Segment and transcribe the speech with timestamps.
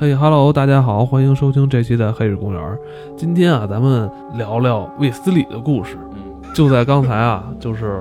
[0.00, 2.62] 嘿哈喽，大家好，欢迎收听这期的《黑日公园》。
[3.18, 5.98] 今天啊，咱们聊聊卫斯理的故事。
[6.54, 8.00] 就在刚才啊，就是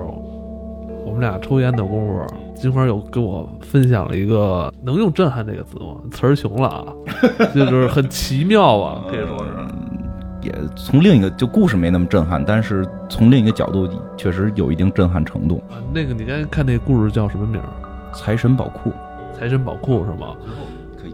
[1.06, 2.26] 我们俩抽烟的功夫，
[2.56, 5.98] 金花又给我分享了一个能用“震撼”这个词吗？
[6.10, 6.86] 词儿穷了啊，
[7.54, 10.48] 就是很奇妙啊，可以说是。
[10.48, 15.62] 也从另一个就故事没那么震撼，但是从另一个角度确实有一定震撼程度。
[15.70, 17.68] 啊那个你刚才看那故事叫什么名儿？
[18.14, 18.90] 财神宝库
[19.38, 20.34] 财神宝库是吗？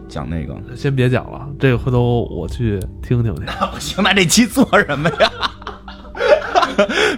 [0.08, 0.56] 讲那个。
[0.74, 3.42] 先别讲了，这个回头我去听听去。
[3.72, 5.30] 不行，那这期做什么呀？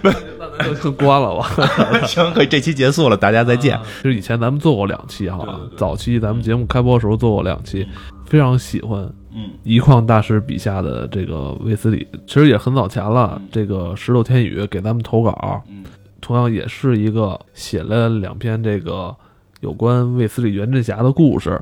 [0.03, 0.11] 那
[0.57, 1.49] 咱就关了吧。
[2.07, 3.77] 行，可以，这期结束了，大家再见。
[4.03, 7.85] 就是以前咱们做过两期哈，早期咱们节目开播的时候做过两期，
[8.25, 9.01] 非常喜欢
[9.33, 13.41] 嗯一矿大师笔下的这个卫斯理，其实也很早前了。
[13.51, 15.83] 这个石头天宇给咱们投稿，嗯
[16.21, 19.15] 同样也是一个写了两篇这个
[19.61, 21.59] 有关卫斯理袁振霞的故事。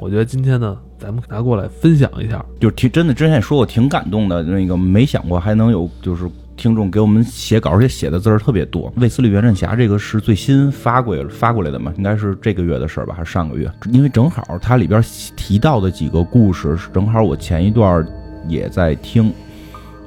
[0.00, 2.42] 我觉得今天呢，咱们拿过来分享一下。
[2.58, 6.24] 就挺真的，之前也说过挺感动的，那个没想过还能有就是
[6.56, 8.90] 听众给我们写稿，而且写的字儿特别多。
[8.96, 13.70] 卫斯理袁振侠这个是最新发过发过来的嘛，应该是这个月的事儿吧，还是上个月？
[13.92, 15.02] 因为正好它里边
[15.36, 18.02] 提到的几个故事，正好我前一段
[18.48, 19.30] 也在听，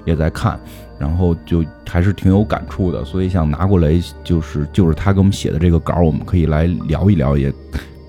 [0.05, 0.59] 也在看。
[0.99, 7.51] 然后就还是挺有感触的，所以想拿过来，就是就是他给我们写的这个稿，我们可以来聊一聊，也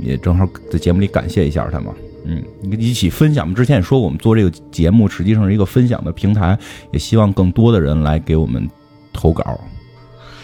[0.04, 1.92] 也正好在节目里感谢一下他嘛。
[2.26, 2.42] 嗯，
[2.78, 3.44] 一起分享。
[3.44, 6.58] 我们之前也说过，我们做这个节目实际上是一个分享的平台，
[6.90, 8.68] 也希望更多的人来给我们
[9.12, 9.60] 投稿。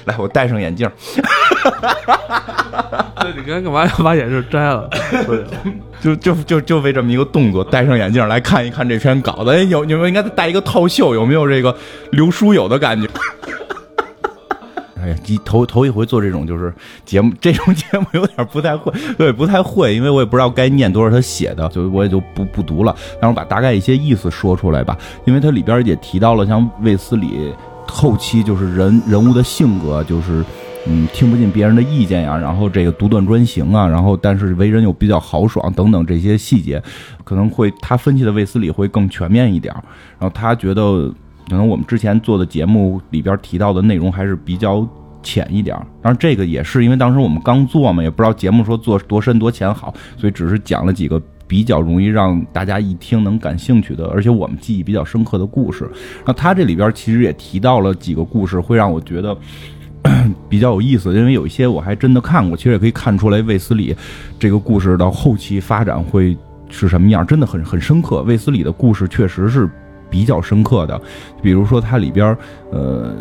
[0.04, 0.90] 来，我戴上眼镜。
[3.20, 4.88] 对，你刚才干嘛要 把眼镜摘了？
[6.00, 9.50] 就就就就为这么一个动作，戴上眼镜来看一看这篇稿子。
[9.50, 11.14] 哎，有有没有应该戴一个套袖？
[11.14, 11.76] 有没有这个
[12.12, 13.08] 刘书友的感觉？
[15.02, 16.72] 哎呀，一头头一回做这种就是
[17.04, 22.94] 节目，这种节目有点不太会，对，不太会，因为我也不知道该念多少他写的，就我也就不不读了。
[23.20, 27.52] 然后把大概一些意思说出来吧，因为它里边也提到了像卫斯理
[27.86, 30.44] 后期就是人人物的性格，就是
[30.86, 36.82] 嗯听不进别人的意见呀，然后这个独断专行啊，然后但是为人又比较豪爽等等这些细节，
[37.24, 39.74] 可能会他分析的卫斯理会更全面一点。
[40.18, 41.12] 然后他觉得。
[41.50, 44.86] 可能我们之前做的节目里边提到的内容还是比较
[45.22, 55.90] 浅一点儿，当然这个也是因为当时我们刚做嘛，也不知道节目说做多深多浅好，所以只是讲了几个比较容易让大家一听能感兴趣的，而且我们记忆比较深刻的故事。
[56.24, 59.36] 那他这里边其实也提到了几个故事，会让我觉得
[60.48, 63.94] 比较有意思，因为有一些我还真的看过，其实也可以看出来卫斯理
[64.38, 66.34] 这个故事到后期发展会
[66.70, 68.22] 是什么样，真的很很深刻。
[68.22, 69.68] 卫斯理的故事确实是。
[70.10, 71.00] 比较深刻的，
[71.40, 72.36] 比如说它里边
[72.72, 73.14] 呃，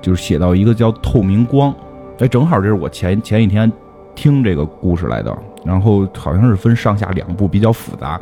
[0.00, 1.74] 就是写到一个叫透明光，
[2.18, 3.70] 哎，正好这是我前前几天
[4.14, 8.18] 听这个故事来的，然后好像是分上下两部，比较复杂。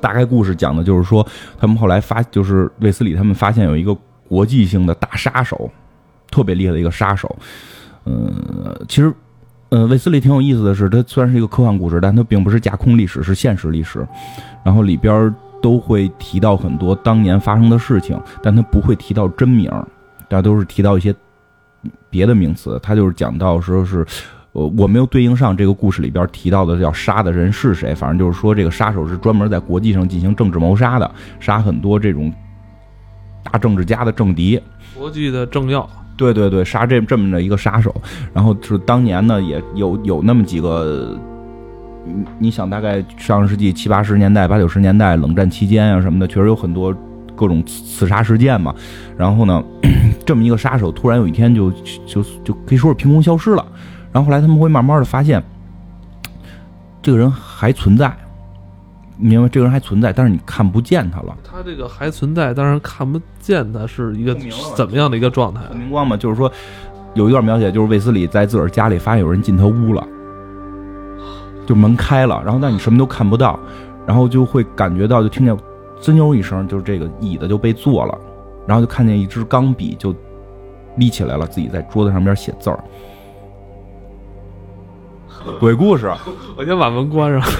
[0.00, 1.26] 大概故事讲的就是说，
[1.58, 3.96] 他们后来发，就是卫斯理他们发现有一个
[4.28, 5.70] 国际性的大杀手，
[6.30, 7.36] 特别厉害的一个杀手。
[8.04, 8.32] 嗯，
[8.88, 9.12] 其实，
[9.68, 14.06] 呃，卫斯理挺有意思的是，它虽然是一个科幻故事，但它并不是架空历史，是现实历史。
[14.64, 15.34] 然后里边。
[15.68, 19.70] 都会提到很多当年发生的事情，但他不会提到真名，
[20.26, 21.14] 大家都是提到一些
[22.08, 22.80] 别的名词。
[22.82, 24.02] 他就是讲到说是，
[24.52, 32.32] 呃，我没有对应上这个故事里边提到的要杀的人是谁，反正就是说这个杀手是专门在国际上进行政治谋杀的，杀很多这种
[33.44, 34.58] 大政治家的政敌，
[34.96, 35.86] 国际的政要。
[36.16, 37.94] 对对对，杀这这么的一个杀手。
[38.32, 41.14] 然后是当年呢，也有有那么几个。
[42.08, 46.94] 你你想，大概上世纪七八十年代、八九十年代冷战期间啊什么的，确实有很多
[47.36, 48.74] 各种刺杀事件嘛。
[49.16, 49.62] 然后呢，
[50.26, 51.70] 这么一个杀手突然有一天就
[52.06, 53.64] 就就可以说是凭空消失了。
[54.10, 55.42] 然后后来他们会慢慢的发现，
[57.02, 58.10] 这个人还存在，
[59.18, 59.48] 明白？
[59.48, 61.36] 这个人还存在，但是你看不见他了。
[61.44, 64.34] 他这个还存在，但是看不见他是一个
[64.74, 65.60] 怎么样的一个状态？
[65.68, 66.50] 透明光嘛，就是说
[67.14, 70.06] 有一段描写，就是卫斯理在自个儿家里发现有人进他屋了。
[71.68, 73.60] 就门开了，然后但你什么都看不到，
[74.06, 75.54] 然后就会感觉到，就听见
[76.00, 78.18] “滋溜”一声，就是这个椅子就被坐了，
[78.66, 80.14] 然后就看见一支钢笔就
[80.96, 82.80] 立起来了，自己在桌子上边写字儿。
[85.60, 86.10] 鬼故事，
[86.56, 87.52] 我先把门关上。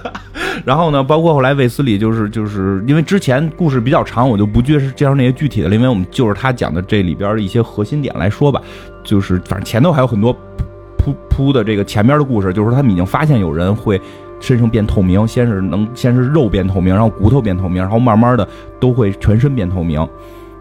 [0.62, 8.60] 然后呢，包括后来卫斯理，就是就是因为之前故事比较长，我就不介介绍那些具体的了，因为我们就是他讲的这里边的一些核心点来说吧，
[9.02, 10.36] 就是反正前头还有很多。
[11.04, 14.00] 铺铺的这个前面的故事，就是他们已经发现有人会
[14.40, 18.48] 身上变透明，先是能先是肉变透明，然后骨头变透明，然后慢慢的
[18.80, 20.06] 都会全身变透明，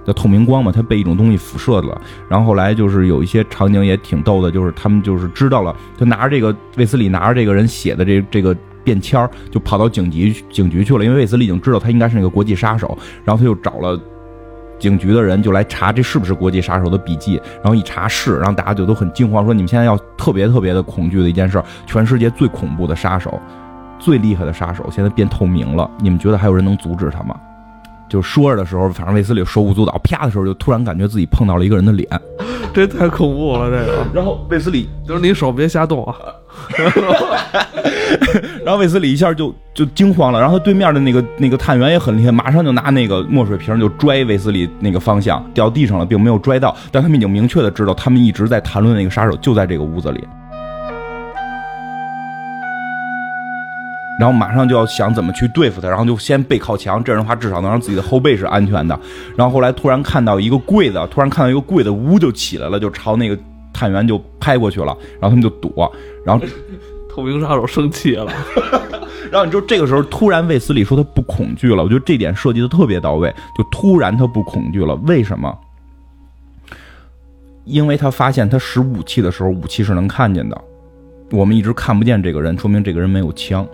[0.05, 2.01] 叫透明光嘛，它被一种东西辐射了。
[2.27, 11.05] 然后后来就是有一些场景也挺逗的，就是他们就是知道了，就拿着这个卫斯理拿着这个人写的这这个便签儿，就跑到警局警局去了。
[11.05, 13.97] 因为卫斯理已经知道他应该是那个国际杀手，然后他就找了
[14.83, 17.41] 警局的人，就来查这是不是国际杀手的笔记。
[17.55, 23.39] 然后一查是，然后大家就都很惊慌，说你们现在要特别特别的恐惧的一件事，全世界最恐怖的杀手，
[23.97, 25.89] 最厉害的杀手现在变透明了。
[25.99, 27.33] 你们觉得还有人能阻止他吗？
[28.09, 32.07] 就说着的时候，反正卫斯理手舞足蹈，啪的时候就突然感觉自己碰到了一个人的脸，
[32.73, 33.71] 这太恐怖了。
[33.71, 36.13] 这个，然后卫斯理就是你手别瞎动啊。
[38.63, 50.25] 然后卫斯理一下就就惊慌了，然后他对面的那个那个探员也很厉害，马上就拿那个墨水瓶就拽卫斯理那个方向，掉地上了，并没有拽到，但他们已经明确的知道，他们一直在谈论那个杀手就在这个屋子里。
[54.19, 58.97] 然后马上就要想怎么去对付他，然后就先背靠墙，这样的话至少能让自己的后背是安全的。
[59.35, 63.35] 然后后来突然看到一个柜子，突然看到一个柜子，呜就起来了，就朝那个
[63.73, 64.95] 探员就拍过去了。
[65.19, 65.91] 然后他们就躲，
[66.23, 66.45] 然后
[67.09, 68.31] 透明杀手生气了。
[69.31, 75.57] 然后你就这个时候突然卫斯理说他不恐惧了，我觉得这点设计的特别到位，就突然他不恐惧了，为什么？
[77.65, 80.61] 因为他发现他使武器的时候，武器是能看见的，
[81.31, 83.65] 我们一直看不见这个人，说明这个人没有枪。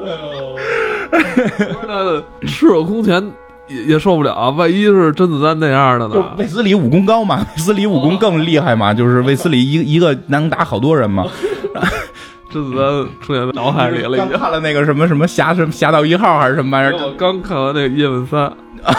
[1.86, 3.30] 那赤手空拳
[3.68, 6.34] 也也受不了，万一是甄子丹那样的呢？
[6.38, 11.26] 卫斯理武功高嘛，卫斯理武功更厉害嘛，就是卫斯理一一个能打好多人嘛。
[12.50, 16.98] 甄子丹出现在脑海里了，已经看了那个什么什么侠什么侠盗一号还是什么玩意儿？
[16.98, 18.50] 我刚看完那个叶问三，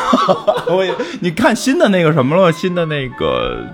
[0.69, 2.51] 我也你看新的那个什么了？
[2.51, 3.65] 新的那个。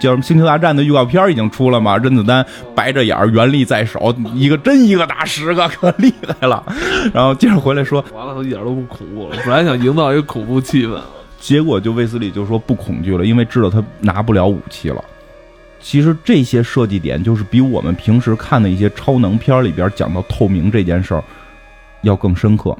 [0.00, 1.98] 叫什么《星球大战》的预告片已经出了嘛？
[1.98, 2.44] 甄子丹
[2.74, 6.64] 白着眼儿，原力在手，一个真一个打十个， 可厉害了。
[7.12, 9.36] 然后接着回来说，完了，他一点都不恐怖了。
[9.44, 11.00] 本来想营造一个恐怖气氛，
[11.40, 15.04] 结果就卫斯理就说不恐惧了，因为知道他拿不了武器了。
[15.80, 21.22] 其实这些设计点就是比我们平时看的一些超能片里边讲到透明这件事儿
[22.02, 22.76] 要更深刻，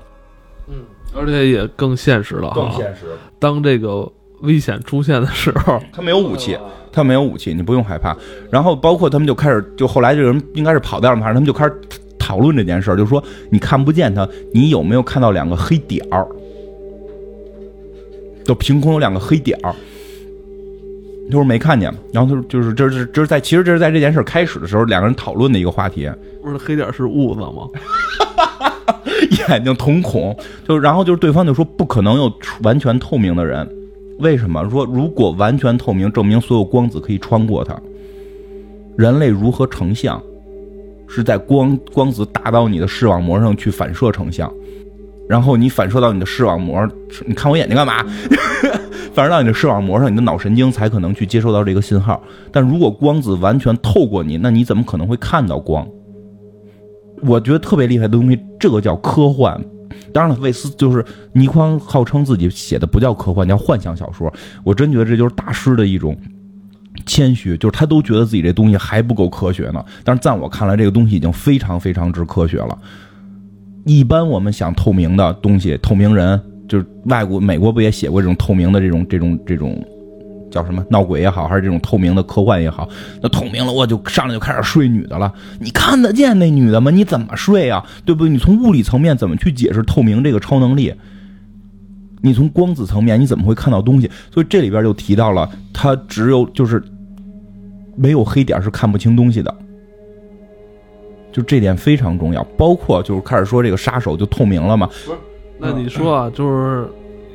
[0.66, 0.74] 嗯，
[1.14, 3.06] 而且也更现实了，更现实。
[3.38, 4.10] 当这个。
[4.40, 6.56] 危险出现的时候，他没有武器，
[6.92, 8.16] 他没有武器，你不用害怕。
[8.50, 11.80] 然后包括他们就开始，就后来这个人应该是跑掉了，反正他们就开始
[12.18, 16.26] 讨论这件事儿，就说你看不见他，你有没有看到两个黑点儿？
[18.44, 19.74] 就凭空有两个黑点儿，
[21.28, 21.92] 他说没看见。
[22.12, 26.08] 然后他说就是这是这是在其实这是在这件事开始的时候两个人讨论的一个话题。
[26.42, 27.68] 不是黑点是痦子吗？
[29.48, 30.36] 眼睛瞳孔
[30.68, 33.68] 就然后就是对方就说不可能有完全透明的人。
[34.18, 37.78] 为什么说如果完全透明，证明所有光子可以穿过它？
[38.96, 40.22] 人类如何成像？
[41.08, 44.52] 是在光光子打到你的视网膜上去反射成像，
[45.28, 46.84] 然后你反射到你的视网膜，
[47.24, 48.04] 你看我眼睛干嘛？
[49.14, 52.20] 反射到你的视网膜上，你的脑神经才可能去接收到这个信号。
[52.50, 55.86] 但如果光子完全透过你，那你怎么可能会看到光？
[57.22, 59.64] 我觉得特别厉害的东西，这个叫科幻。
[60.16, 61.04] 当然了，魏斯就是
[61.34, 64.32] 倪匡号称自己写的不叫科幻，叫幻想小说。
[64.64, 66.16] 我真觉得这就是大师的一种
[67.04, 69.84] 谦虚，就是他都觉得自己这东西还不够科学呢。
[70.02, 72.78] 但是在我看来，这个东西已经非常非常之科学了。
[73.84, 79.86] 一般我们想透明的东西，透明人，就是外国美国不也写过这种透明的这种这种这种。
[80.56, 82.88] 叫什么闹鬼也好，还是这种透明的科幻也好，
[83.20, 85.30] 那透明了我就上来就开始睡女的了。
[85.60, 86.90] 你看得见那女的吗？
[86.90, 87.84] 你怎么睡啊？
[88.06, 88.30] 对不对？
[88.30, 90.94] 你从物理层面怎么去解释透明这个超能力？
[92.22, 94.10] 你从光子层面你怎么会看到东西？
[94.32, 96.82] 所以这里边就提到了，它只有就是
[97.94, 99.54] 没有黑点是看不清东西的，
[101.30, 102.42] 就这点非常重要。
[102.56, 104.86] 包括就是开始说这个杀手就透明了嘛？
[104.86, 105.18] 不是，
[105.58, 106.88] 那你说啊，就是。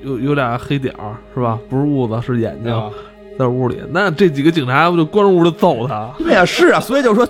[0.04, 1.60] 有有俩黑点儿是吧？
[1.70, 2.74] 不是痦子，是眼睛，
[3.42, 3.78] 在屋里。
[3.92, 6.10] 那这几个警察不就关屋就揍他？
[6.20, 7.28] 对呀，是啊，所以就说，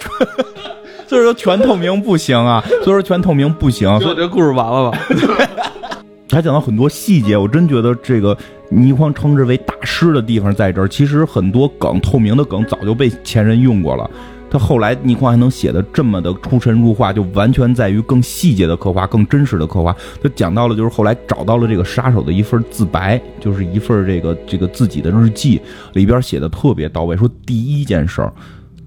[1.07, 3.87] 所以说全透明不行啊，所以说全透明不行。
[4.01, 4.99] 所以这故事完了吧？
[6.31, 8.37] 还讲到很多细节，我真觉得这个
[8.69, 10.87] 倪匡称之为大师的地方在这儿。
[10.87, 14.09] 其实很多梗，透明的梗早就被前人用过了。
[14.51, 19.95] 他后来倪匡还能写的这么的出神入化，就完全在于更细节的刻画、更真实的刻画。
[20.21, 25.61] 他讲到了，就是后来找到了这个杀手的一份自白，就是一份这个这个自己的日记，
[25.93, 27.15] 里边写的特别到位。
[27.15, 28.33] 说第一件事儿，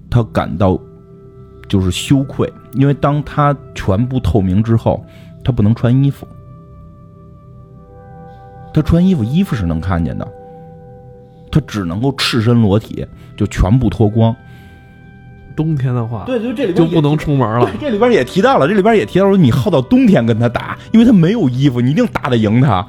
[0.07, 0.79] 他感到
[1.67, 5.03] 就是羞愧，因为当他全部透明之后，
[5.43, 6.27] 他不能穿衣服，
[8.71, 10.31] 他穿衣服衣服是能看见的，
[11.51, 13.03] 他只能够赤身裸体，
[13.35, 14.35] 就全部脱光。
[15.55, 17.69] 冬天的话，对对，这里就不能出门了。
[17.79, 22.85] 这里边也提到了，这里边也提到说，你耗到冬天跟他打，因为他没有衣服，你一定打得赢他。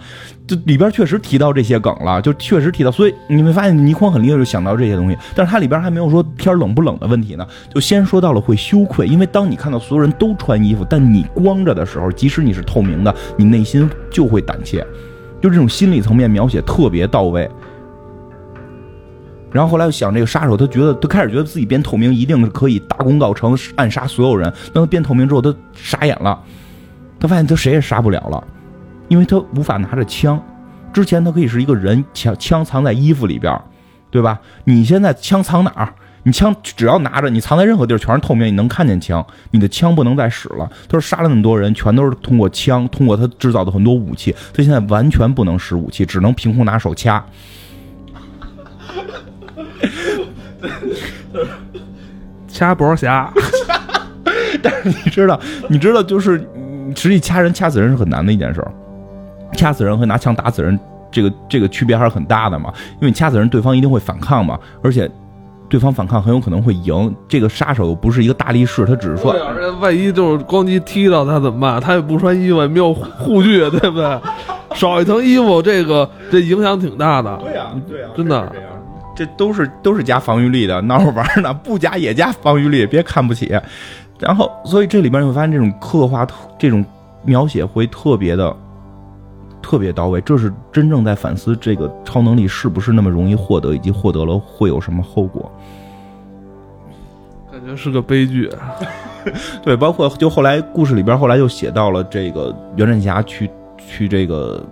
[0.46, 5.16] 这里边确实提到这些梗了，就确实提到，所以你会发现倪匡很厉害，就想到这些东西。
[5.34, 14.86] 但是它里边还没有说天冷不冷的问题呢，就先说到了会羞愧，因为当你看到所有人都穿衣服，但你光着的时候，即使你是透明的，你内心就会胆怯，
[15.42, 17.48] 就这种心理层面描写特别到位。
[19.56, 24.52] 然后后来又想这个杀手，他觉得他开始觉得自己变透明一定是可以大功告成，暗杀所有人。
[24.74, 26.38] 当他变透明之后，他傻眼了，
[27.18, 28.44] 他发现他谁也杀不了了，
[29.08, 30.38] 因为他无法拿着枪。
[30.92, 33.58] 之前他可以是一个人，枪枪藏在衣服里边，
[34.10, 34.38] 对吧？
[34.64, 35.94] 你现在枪藏哪儿？
[36.24, 39.24] 你枪只要拿着，你藏在任何地儿全是透明，你能看见枪。
[39.52, 40.68] 你的枪不能再使了。
[40.86, 47.24] 他说杀了那么多人，全都是通过枪，通过他制造的很多武器，他现在完全不能使武器，只能凭空拿手掐。
[52.48, 53.30] 掐脖侠，
[54.62, 56.38] 但是你知道，你知道，就是
[56.94, 58.70] 实际掐人、掐死人是很难的一件事儿。
[59.52, 60.78] 掐死人和拿枪打死人，
[61.10, 62.72] 这个这个区别还是很大的嘛。
[62.94, 65.10] 因为你掐死人，对方一定会反抗嘛，而且
[65.68, 67.14] 对方反抗很有可能会赢。
[67.28, 69.34] 这个杀手又不是一个大力士，他只是说，
[69.80, 71.80] 万一就是咣叽踢到他怎么办？
[71.80, 74.20] 他也不穿衣服，也没有护具，对不对？
[74.74, 77.38] 少一层衣服，这个这影响挺大的。
[77.42, 78.52] 对呀，对呀，真的。
[79.16, 83.58] 这都是都是加防御力的，闹着玩呢，不加也加防御力，别看不起。
[84.18, 86.26] 然后，所以这里边你会发现，这种刻画、
[86.58, 86.84] 这种
[87.24, 88.54] 描写会特别的、
[89.62, 90.20] 特别到位。
[90.20, 95.50] 这是真正在反思这个超能力是不是那么容易获得，以及获得了会有什么后果。
[97.50, 98.50] 感觉是个悲剧。
[99.62, 104.62] 对，包括就后来故事里边，后来又写到了这个袁振霞去去这个。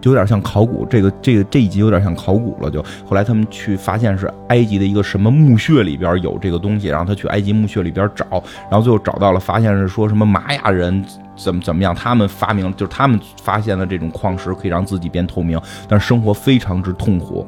[0.00, 2.70] 就有点像考古，这个这个这一集有点像考古了。
[2.70, 8.26] 就后来他们去发现是埃及的一个什么墓穴里边有这个东西，然后他去埃及墓穴里边找，
[8.70, 11.04] 然后最后找到了，发现是说什么玛雅人
[11.36, 17.46] 怎么怎么样，他们发明就是他们发现了这种矿石可以让自己变透明，但是生活非常之痛苦。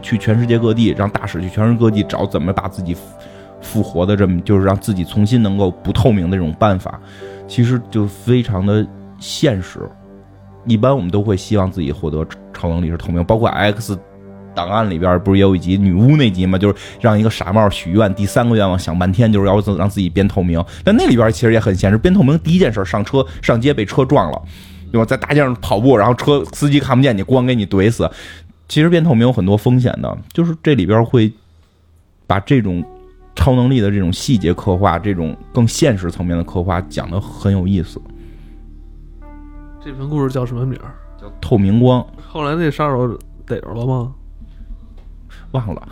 [0.00, 2.96] 去全世界各地，让大使去全世界各地找怎么把自己
[3.60, 6.98] 复活的这么，就是让自己重新能够不透明的这种办法，
[7.46, 8.86] 其实就非常的
[9.18, 9.80] 现实。
[10.66, 13.98] 一般我们都会希望自己获得超能力是透明，包括 X
[14.54, 16.58] 档案里边不是也有一集女巫那集吗？
[16.58, 20.62] 就是让一个傻帽许愿，第三个愿望想半天就是要让自己变透明。
[20.84, 24.42] 但那里边其实也很现实，变透明第一件事上车上街被车撞了，
[24.92, 25.04] 对吧？
[25.06, 28.10] 在大街上跑步，然后车司机看不见你，咣给你怼死。
[28.68, 31.32] 其实变透明有很多风险的，就是这里边会
[32.26, 32.84] 把这种
[33.34, 37.98] 超能力的这种细节刻画，这种更现实层面的刻画讲的很有意思。
[39.84, 40.94] 这篇故事叫什么名儿？
[41.20, 42.06] 叫透明光。
[42.28, 44.14] 后来那杀手逮着了吗？
[45.50, 45.88] 忘了，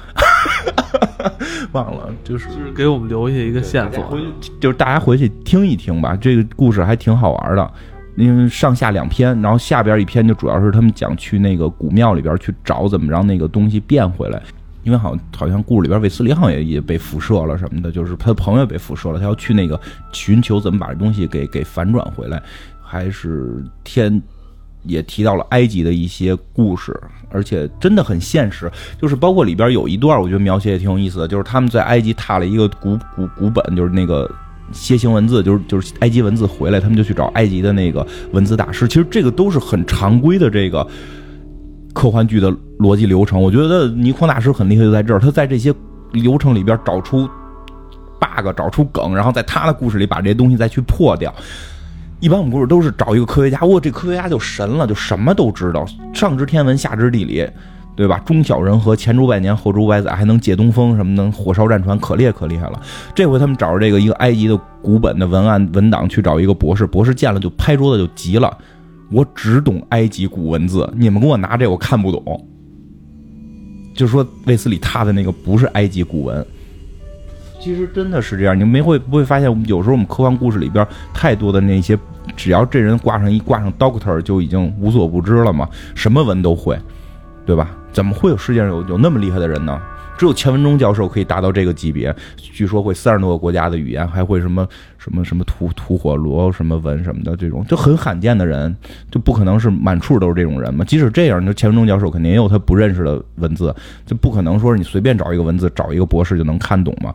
[1.73, 4.17] 忘了，就是就是给我们留下一个线索，
[4.61, 6.15] 就是大家回去听一听吧。
[6.15, 7.71] 这个故事还挺好玩的，
[8.15, 14.41] 因为上下两篇，然后下边一篇就主要是他们讲去那个古庙里边去找怎么让那个东西变回来。
[14.83, 19.79] 因为好像好像故事里边卫斯理好像也也被辐射了什么的，就是他的朋友被辐射了，他要去那个
[20.11, 22.43] 寻求怎么把这东西给给反转回来。
[22.91, 24.21] 还是天
[24.83, 26.99] 也提到了埃及的一些故事，
[27.31, 28.69] 而且真的很现实。
[29.01, 34.29] 就是包括里边有一段，我觉得描写也挺有意思的，就是他们在埃及踏了一个古古古本，就是那个
[34.73, 38.89] 楔形文字，就是就是埃及文字回来，他们就去找埃及的那个文字大师。
[38.89, 40.85] 其实这个都是很常规的这个
[41.95, 43.41] 科幻剧的逻辑流程。
[43.41, 45.73] 我觉得尼匡大师很厉害，就在这儿，他在这些
[46.13, 47.29] 流程里边找出
[48.19, 51.33] bug，找出梗，然后在他的故事里把这些东西再去破掉。
[52.21, 57.49] 一般我们故事都是找一个科学家，哇，这科学家就神了，就什么都知道，上知天文，下知地理，
[57.97, 58.19] 对吧？
[58.27, 62.79] 中小人和，前知百年，后知百载，还能借东风什么能火烧战船，可厉害可厉害了。
[63.15, 68.55] 这回他们找着这个一个埃及的古本的文案文档去找一个博士，博士见了就拍桌子就急了，
[69.11, 72.47] 我只懂埃及古文字，你们给我拿这我看不懂。
[73.95, 76.47] 就说卫斯理踏的那个不是埃及古文。
[77.61, 81.97] 其实真的是这样，你没会不会发现，有时候我们科幻故事里边太多的那些，
[82.35, 86.79] 只要这人挂上一挂上 Doctor，就已经无所不知了嘛，什么文都会，
[87.45, 87.71] 对吧？
[87.93, 89.79] 怎么会有世界上有有那么厉害的人呢？
[90.17, 98.75] 只有钱文忠教授可以达到这个级别，据说会三十多个国家的语言，还会什么什么什么吐吐火罗什么文什么的，这种就很罕见的人，
[99.11, 100.85] 就不可能是满处都是这种人嘛。
[100.85, 103.75] 即使这样，就钱文忠教授肯定也有他不认识的文字，
[104.05, 107.15] 就不可能说是你随便找一个文字，找一个博士就能看懂嘛。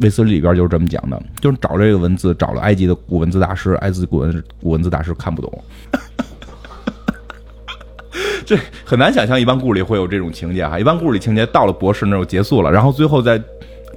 [0.00, 5.64] 卫斯理里边就是这么讲的，就是找这个文字，找了埃及的古文字大师，埃及古文古文字大师看不懂，
[8.46, 10.78] 这很难想象一般故事里会有这种情节哈。
[10.78, 13.42] 一般故事里情节到了博士那就结束了，然后最后在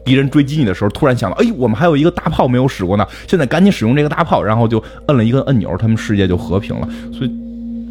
[0.04, 6.90] 敌人追击你的时候，突然想到，哎，我们还有一个大炮没有使过呢，现在赶紧使用这个大炮，然后就摁了一个按钮，他们世界就和平了。
[7.14, 7.32] 所以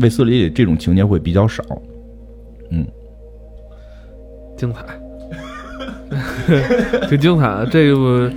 [0.00, 1.62] 卫斯理这种情节会比较少。
[2.70, 2.84] 嗯，
[4.56, 4.80] 精彩，
[7.08, 7.66] 挺精彩的。
[7.66, 8.30] 这个，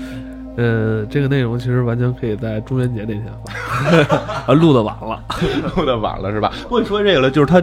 [0.56, 3.54] 呃，这个内容其实完全可以在中元节那天发。
[4.48, 5.24] 啊，录的晚了，
[5.76, 6.52] 录的晚了是吧？
[6.70, 7.62] 不你说这个了，就是他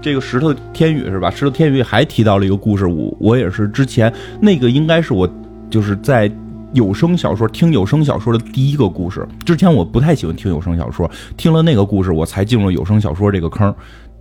[0.00, 1.30] 这个石头天宇是吧？
[1.30, 5.28] 石头天宇还提到了一个故事，我我也是之前那个应该是我
[5.70, 6.30] 就是在
[6.72, 9.26] 有声小说听有声小说的第一个故事。
[9.44, 13.72] 之前我不太喜欢听有声小说，听了那个故事，我才进入有声小说这个坑。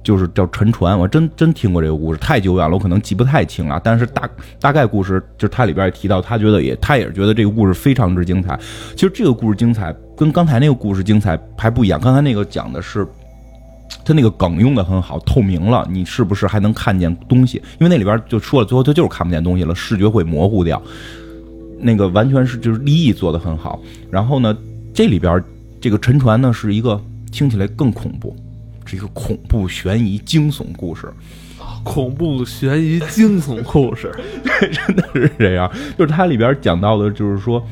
[0.04, 3.80] 就是叫沉船，我真真听过这个故事，太久远了，我可能记不太清了。
[3.84, 4.30] 但是大
[4.60, 8.60] 大概故事，就是他里边也提到，他觉得也他也是觉得这个故事非常之精彩。
[8.96, 12.00] 其实这个故事精彩，跟刚才那个故事精彩还不一样。
[12.00, 13.08] 刚才那个讲的是，
[14.04, 17.58] 他那个梗用的很好，透明了，你是不是还能看见东西？
[17.80, 20.82] 因为那里边就说了，最后他就是看不见东西了，视觉会模糊掉。
[21.80, 23.80] 那个完全是就是立意做的很好。
[24.10, 24.56] 然后呢，
[24.94, 25.44] 这里边
[25.80, 27.00] 这个沉船呢是一个
[27.32, 28.36] 听起来更恐怖。
[28.92, 31.10] 是一个恐怖悬疑惊悚故事，
[31.86, 34.12] 恐怖悬疑惊悚故事，
[34.60, 35.72] 真的是这样。
[35.98, 37.66] 就是它里边讲到的，就是说，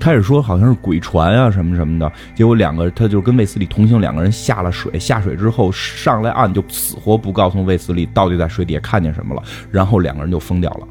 [0.00, 10.88] 开始说好像是鬼船啊什么什么的，结果两个他就跟卫斯理同行，两个人下了水，下水之后上来岸就死活不告诉卫斯理到底在水底下看见什么了，然后两个人就疯掉了。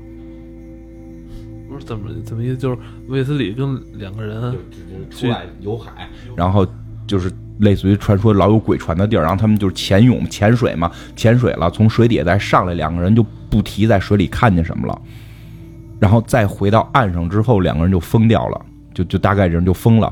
[1.67, 2.57] 不是怎么怎么意思？
[2.57, 4.55] 就是卫斯理跟两个人
[5.09, 6.07] 出来游海，
[6.38, 6.67] 然后
[7.07, 7.31] 就是。
[7.62, 15.01] 类似于传说老有鬼船的地儿，然后他们就是潜泳潜水嘛，潜水了，从水底下再上来，两个人就不提在水里看见什么了，
[16.00, 18.62] 然后再回到岸上之后，两个人就疯掉了，
[18.94, 20.12] 就就大概人就疯了，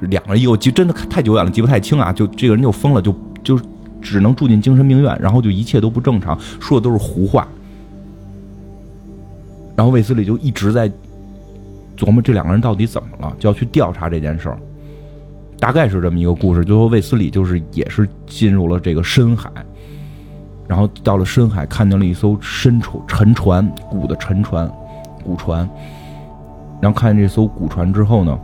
[0.00, 3.58] 两个人又记真的太久远了，记不太清啊，就这个人就疯了，就就
[4.02, 7.48] 只能住进精神病院，然后就一切都不正常，说的都是胡话，
[9.74, 10.90] 然后卫斯理就一直在
[11.96, 14.58] 琢磨这两个人到底怎么了，就要去调查这件事儿。
[15.62, 19.48] 大概是这么一个故事，最后卫斯理就是也是进入了这个深海，
[20.66, 24.68] 然后到了深海看见了一艘深沉沉船，古的沉船，
[25.22, 25.58] 古船，
[26.80, 28.36] 然后看见这艘古船之后呢，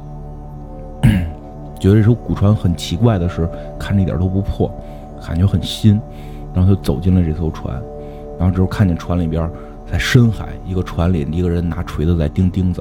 [1.81, 3.49] 觉得这艘古船很奇怪的是，
[3.81, 4.73] 看着一点都不破，
[5.27, 6.01] 感觉很新，
[6.55, 7.83] 然后就走进了这艘船，
[8.39, 9.51] 然后之后看见船里边
[9.91, 12.81] 在深海一个船里一个人拿锤子在钉钉子。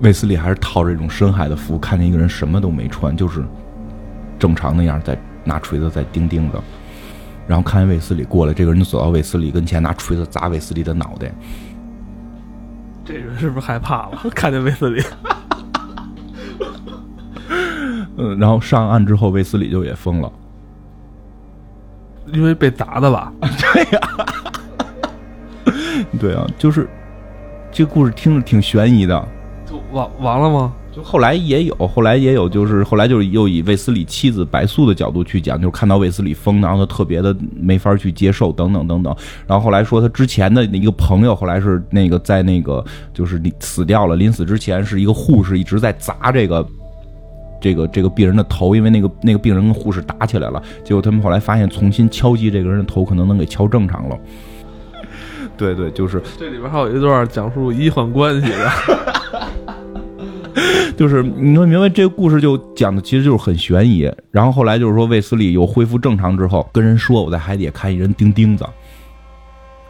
[0.00, 3.42] 卫斯理还是套着这种深海的服，看见一个人什么都没穿，就是
[4.38, 6.58] 正常那样在拿锤子在钉钉子，
[7.46, 11.32] 然后看见卫斯理过来，这个人就走到卫斯理跟前，拿锤子砸卫斯理的脑袋。
[13.04, 14.20] 这人是不是害怕了？
[14.34, 15.02] 看见卫斯理？
[18.18, 20.30] 嗯，然后上岸之后，卫斯理就也疯了，
[22.26, 23.32] 因为被砸的吧？
[23.40, 24.00] 对呀，
[26.20, 26.86] 对啊，就是
[27.72, 29.28] 这个故事听着挺悬疑的。
[29.92, 30.72] 完完了吗？
[30.92, 39.14] 就后来也有，后来也有，就是后来就是又以卫斯理妻子白素的角度去讲，就是看到卫斯理疯，然后他特别的没法去接受，等等等等。
[39.46, 46.66] 然后后来说他之前的一个朋友，后来是那个在那个就是死掉了，临死之前是一个护士一直在砸这个
[47.60, 54.18] 这个这个病人的头，因为那个那个病人跟护士打起来了，结果他们后来发现重新敲击这个人的头，可能能给敲正常了。
[55.56, 58.70] 对对，就是这里边还有一段讲述医患关系的。
[60.96, 68.64] 就是你说明白这个故事就讲的其实就是很悬疑，然后后来就是说卫斯理又恢复正常之后，跟人说我在海底看一人钉钉子。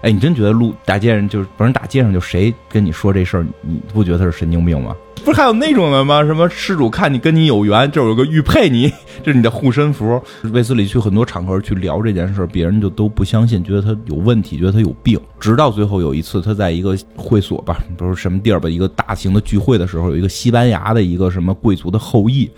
[0.02, 4.96] 哎，你真觉得路大街上就是不是大街上就谁跟你说这事儿，你不觉得他是神经病吗？
[5.22, 6.24] 不是还有那种的吗？
[6.24, 8.90] 什么施主看你跟你有缘，这有个玉佩，你
[9.22, 10.18] 这是你的护身符。
[10.52, 15.20] 卫斯理去很多场合去聊这件事，别人就都不相信，觉得他有问题，觉得他有病。
[15.38, 22.50] 直到最后有一次，他在一个会所吧，不是什么地儿吧，一个大型的聚会的时候，有一个西班牙的一个什么贵族的后裔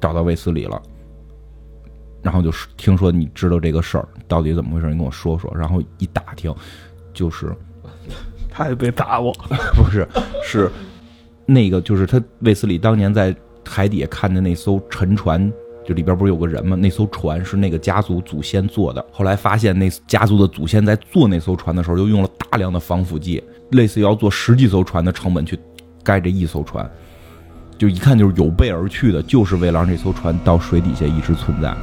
[0.00, 0.80] 找到卫斯理了。
[2.22, 5.52] 然后就是听说你知道这个事儿到底怎么回事，你跟我说说。
[5.56, 6.54] 然后一打听，
[7.12, 7.54] 就是
[8.50, 9.32] 他也被打过，
[9.76, 10.06] 不是
[10.44, 10.70] 是
[11.46, 15.52] 那个就是他卫斯理当年在海底下看的那艘沉船，
[15.86, 16.76] 就里边不是有个人吗？
[16.76, 19.04] 那艘船是那个家族祖先做的。
[19.12, 25.58] 后来发现那家族的祖先在做那艘船的时候，又用了大量的防腐剂，类似于要做十几艘船的成本去
[26.02, 26.90] 盖这一艘船，
[27.76, 31.76] 就一看就是有备而去的，就是为了让这艘船到水底下一直存在。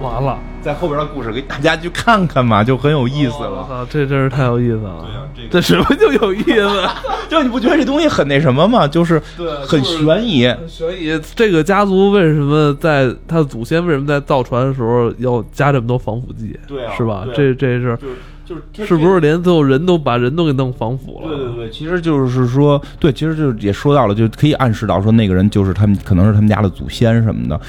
[0.00, 3.66] 完了，在后边的故事给大家去看看嘛， 就很有意思了。
[3.68, 5.04] 操，这真是太有意思了。
[5.04, 6.88] 对呀这个这什么就有意思？
[7.28, 8.86] 就你不觉得这东西很那什么吗？
[8.88, 10.52] 就是对很就是悬疑。
[11.34, 16.58] 这个家族为什么在他的祖先为什么在造船的时候要加这么多防腐剂？
[16.66, 17.18] 对啊是吧？
[17.18, 17.96] 啊这这是
[18.44, 21.28] 就是就是是不是连最后人都把人都给弄防腐了？
[21.28, 27.60] 对对对，其实就是说，对，其实就是也说到了，就可以暗示到说那个人就是他们，可能是他们家的祖先什么的。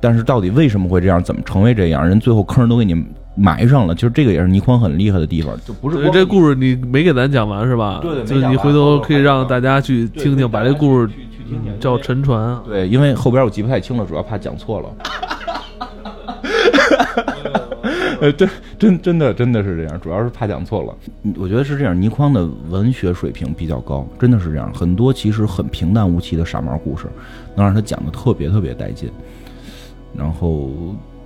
[0.00, 2.94] 但是到底为什么会这样，怎么成为这样，人最后坑都给你
[3.34, 3.94] 埋上了。
[3.94, 8.00] 就是这个也是倪匡很厉害的地方，就不是这故事你没给咱讲完是吧？
[8.02, 12.62] 对对没就是你回头可以让大家去听听，把这故事去去听听嗯叫沉船啊。
[12.66, 14.88] 对，因为后边我记不太清了，主要怕讲错了。
[18.18, 20.94] 呃，真真真的真的是这样，主要是怕讲错了。
[21.24, 24.72] 嗯我觉得是这样，倪匡的文学水平比较高，真的是这样。
[24.72, 27.06] 很多其实很平淡无奇的傻毛故事，
[27.54, 29.10] 能让他讲的特别特别带劲。
[30.16, 30.70] 然后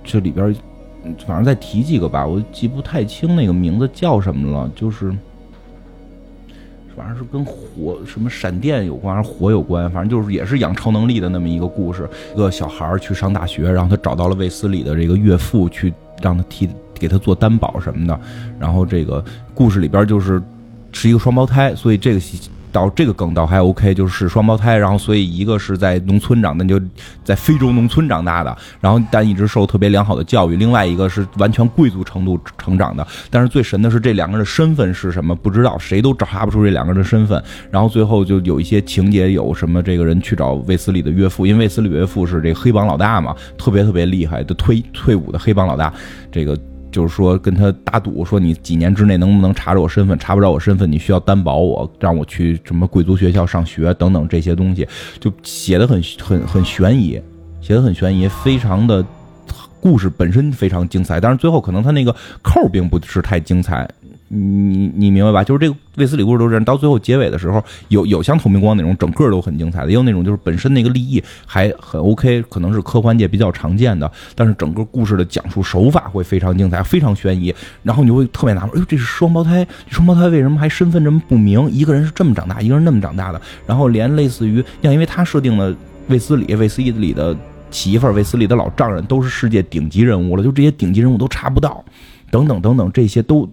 [0.03, 0.53] 这里边，
[1.25, 5.13] 反正再提几个吧，我记不太清那个名字叫什么了，就是。
[6.93, 12.07] 反正是跟火什么闪电有关，还是火有关，反正就是也是养超能力的那么一个故事。
[12.35, 18.19] 一个小孩儿去上大学，然后他找到了卫斯理的这个岳父，去让他替给他做担保什么的。
[18.59, 19.23] 然后这个
[19.55, 20.43] 故事里边就是
[20.91, 26.79] 是一个双胞胎，所以这个戏到这个梗倒还 OK，就是双胞胎，然后所以一个是在农村长的，就
[27.23, 33.05] 在非洲农村长大的，然后但一直受特别良好的教育；另外一个是完全贵族程度成长的。
[33.29, 35.35] 但是最神的是这两个人的身份是什么？
[35.35, 37.43] 不知道，谁都查不出这两个人的身份。
[37.69, 45.93] 然后最后就有一些情节，有什么这个人去找卫斯理的岳父，因为卫斯理岳父是这黑帮老大嘛，特别特别厉害的退退伍的黑帮老大，
[46.31, 46.57] 这个。
[46.91, 50.19] 就是说跟他打赌，说你几年之内能不能查着我身份？
[50.19, 54.87] 查不着我身份，你需要担保我，让我去什么贵族学校上学等等这些东西，
[55.19, 57.19] 就写的很很很悬疑，
[57.61, 59.03] 写的很悬疑，非常的
[59.79, 63.89] 故事本身非常精彩，但是最后可能他那个扣并不是太精彩。
[64.33, 65.43] 你你明白吧？
[65.43, 81.69] 就是这个卫斯理故事都是这样，到最后结尾的时候，有有像透明光那种整个都很精彩的，也有那种就是本身那个立意还很 OK，可能是科幻界比较常见的，但是整个故事的讲述手法会非常精彩，非常悬疑，然后你就会特别纳闷，哎呦，这是双胞胎，双胞胎为什么还身份这么不明？
[81.69, 85.75] 一个人是这么长大，一个人那么长大的，然后连类似于像因为他设定了
[86.07, 87.35] 卫斯理，卫斯理的
[87.69, 91.83] 媳妇儿，卫斯理的老丈人都是世界顶级人物了，就这些顶级人物都查不到，
[92.31, 93.45] 等等等等，这些都。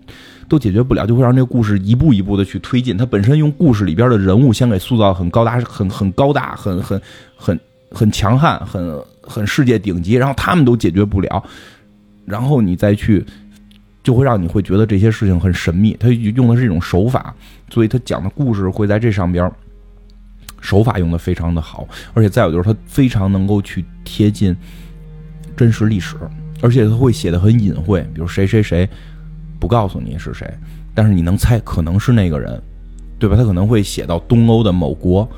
[0.48, 2.96] 都解决不了，就会让这个故事一步一步的去推进。
[2.96, 7.00] 它本身用故事里边的人物先给塑造很高大、很很高大、很很
[7.37, 11.44] 很很强悍、很很世界顶级，然后他们都解决不了，
[12.24, 13.24] 然后你再去，
[14.02, 15.94] 就会让你会觉得这些事情很神秘。
[16.00, 17.34] 他用的是一种手法，
[17.70, 19.50] 所以他讲的故事会在这上边
[20.61, 24.56] 手法用的非常的好，而且再有就是他非常能够去贴近
[25.56, 26.16] 真实历史，
[26.62, 28.88] 而且他会写的很隐晦，比如谁谁谁。
[29.59, 30.49] 不告诉你是谁，
[30.94, 32.61] 但是你能猜可能是那个人，
[33.18, 33.37] 对吧？
[33.37, 35.29] 他可能会写到东欧的某国，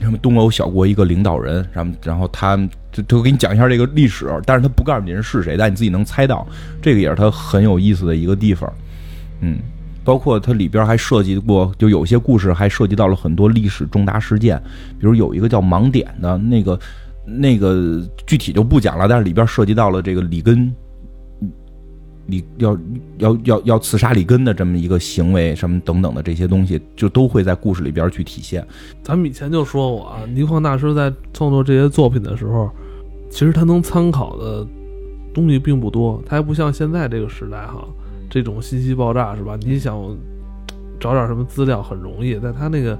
[0.00, 2.56] 什么东欧小国一个领导人，然后然后他
[2.90, 6.46] 就就给你讲一下这个历史，但是他不告诉你人是谁，但你自己能猜到，
[6.80, 8.72] 这个也是他很有意思的一个地方，
[9.40, 9.58] 嗯，
[10.04, 14.58] 包括它里边还涉及过，就有些故事还涉及到了很多历史重大事件，
[14.98, 16.80] 比如有一个叫盲点的那个
[17.26, 20.74] 那个具体就不讲了，但是里边涉及到了这个里根。
[22.30, 22.78] 你要
[23.16, 28.62] 要要要刺杀里根的这么一个行为，什么等等的这些东西，就都会在故事里边去体现。
[29.02, 32.70] 咱们以前就说过啊，倪匡大师在创作这些作品的时候，
[33.30, 34.66] 其实他能参考的
[35.32, 37.82] 东西并不多，他还不像现在这个时代哈，
[38.28, 39.58] 这种信息爆炸是吧？
[39.62, 39.98] 你想
[41.00, 42.98] 找点什么资料很容易，在他那个。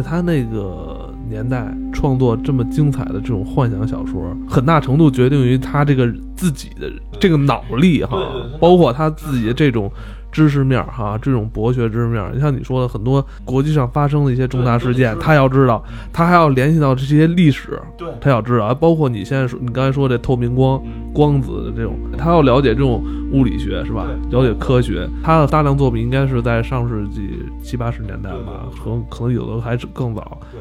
[0.00, 8.16] 在他那个年代创作这么精彩的这种幻想小说，很大程度决定于他这个自己的这个脑力哈，
[8.60, 9.90] 包括他自己的这种
[10.30, 12.22] 知识面哈，这种博学知识面。
[12.34, 24.06] 你像你说的很多国际上发生的一些重大事件，他要知道，他还要联系到这些历史，对，他要知道，包括你现在说你刚才说这透明光、光子的这种，他要了解这种物理学是吧？
[24.30, 30.38] 了解科学，他的大量作品应该是在上世纪七八十年代吧，可能可能有的还是更早。
[30.52, 30.60] 对，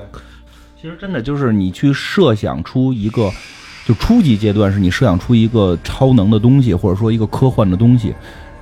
[0.82, 3.30] 其实真的就是你去设想出一个，
[3.86, 8.14] 就初级阶段是你设想出一个超能的东西，或者说一个科幻的东西。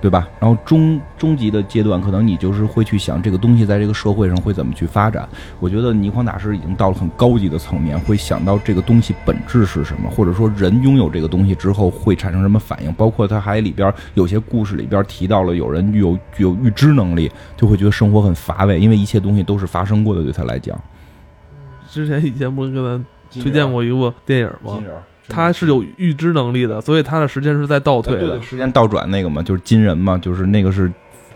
[0.06, 0.30] 对吧？
[0.40, 5.28] 然后中中级的阶段，可能你就是会去想这个东西在这个社会上会怎么去发展。
[5.60, 12.94] 我觉得倪匡大师已经到了很高级的层面，会想到这个东西本质是什么，或者说人拥有这个东西之后会产生什么反应。
[12.94, 20.80] 包括他还里边有些故事里边提到了有人有有预知能力，就会觉得生活很乏味，因为一切东西都是发生过的，对他来讲。
[21.90, 24.80] 之前以前不是跟咱推荐过一部电影吗？
[25.28, 28.42] 他是有预知能力的，所以他的时间是在倒退的。
[28.42, 30.92] 时间倒转那个嘛，就是金人嘛，就是那个是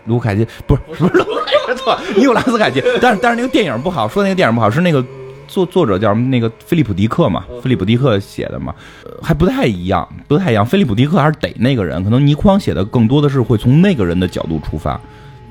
[0.06, 2.82] 卢凯奇，不是不是卢凯奇 错，尼古拉斯凯奇。
[3.00, 5.04] 但是但是那个电影不好，说那个电影不好是那个
[5.46, 8.74] 作作者叫什么那个菲利普迪克嘛，菲利普迪克写的嘛，
[9.22, 10.64] 还不太一样，不太一样。
[10.64, 15.00] 菲利普迪克还是得那个人，可能倪匡写的更多的是会从那个人的角度出发。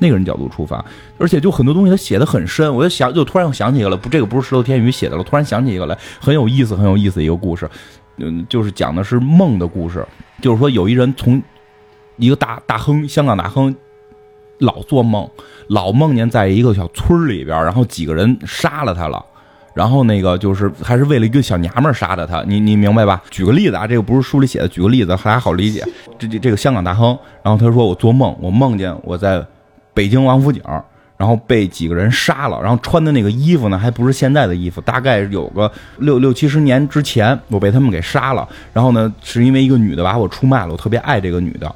[0.02, 0.82] 那个人角度出发，
[1.18, 7.70] 而且就很多东西他写的很深，我就想，就突然想起一个了，不，这个不是石头天宇写的了，突然想起一个来，很有意思，很有意思一个故事，
[8.20, 10.06] 嗯，就是讲的是梦的故事，
[10.42, 11.42] 就是说有一人从
[12.18, 13.76] 一个大大亨，香港大亨，
[14.60, 15.30] 老做梦，
[15.68, 19.26] 老梦见在一个小村里边，然后几个人杀了他了，
[19.74, 23.22] 然后那个就是还是为了一个小娘们儿杀的他，你你明白吧？
[23.30, 25.84] 举个例子啊，这个不是书里写的，举个例子大家好理解。
[26.18, 29.46] 这这这个香港大亨，然后他说我做梦，我梦见我在。
[29.92, 30.62] 北京王府井，
[31.20, 38.48] 然后被几个人杀了，然后穿的那个衣服呢，还不是现在的衣服，大概有个六六七十年之前，我被他们给杀了。
[38.72, 41.76] 然后呢，是因为一个女的把我出卖了，我特别爱这个女的，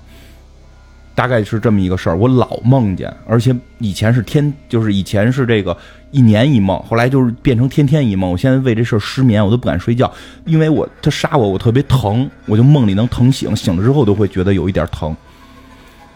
[1.14, 2.18] 大概是这么一个事儿。
[2.18, 5.78] 我老梦见，而且以前是天，就是以前是这个
[6.12, 8.32] 一年一梦，后来就是变成天天一梦。
[8.32, 10.10] 我现在为这事儿失眠，我都不敢睡觉，
[10.46, 15.14] 因为我他杀我，我特别疼，我就梦里能疼醒，醒了之后都会觉得有一点疼。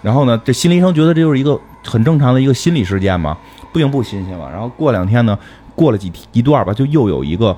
[0.02, 3.38] 然后呢，这心理医生觉得这就是一个很正常的一个心理事件嘛，
[3.74, 4.50] 不行不新鲜嘛。
[4.52, 5.38] 然后过两天呢，
[5.74, 7.56] 过了几一段吧，就又有一个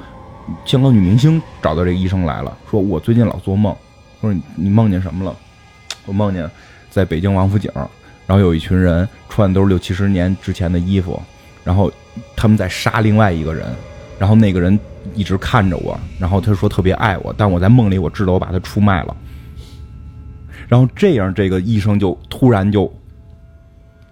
[0.66, 3.76] 香港女明星找到这个医生来了，说我最近老做梦，
[4.22, 5.36] 说你梦见什么了？
[6.06, 6.50] 我梦见
[6.90, 7.72] 在北京王府井，
[8.26, 11.22] 然后有一群人穿的都是六七十年之前的衣服，
[11.64, 11.92] 然后
[12.36, 13.66] 他们在杀另外一个人，
[14.18, 14.80] 然后那个人
[15.16, 19.16] 一直看着我，然后他说特别爱我，但我在梦里我知道我把他出卖了。
[20.68, 22.92] 然后这样，这个医生就突然就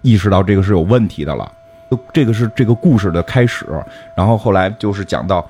[0.02, 1.50] 意识到这个是有问题的了。
[2.12, 3.66] 这个是这个故事的开始。
[4.14, 5.48] 然后后来就是讲到，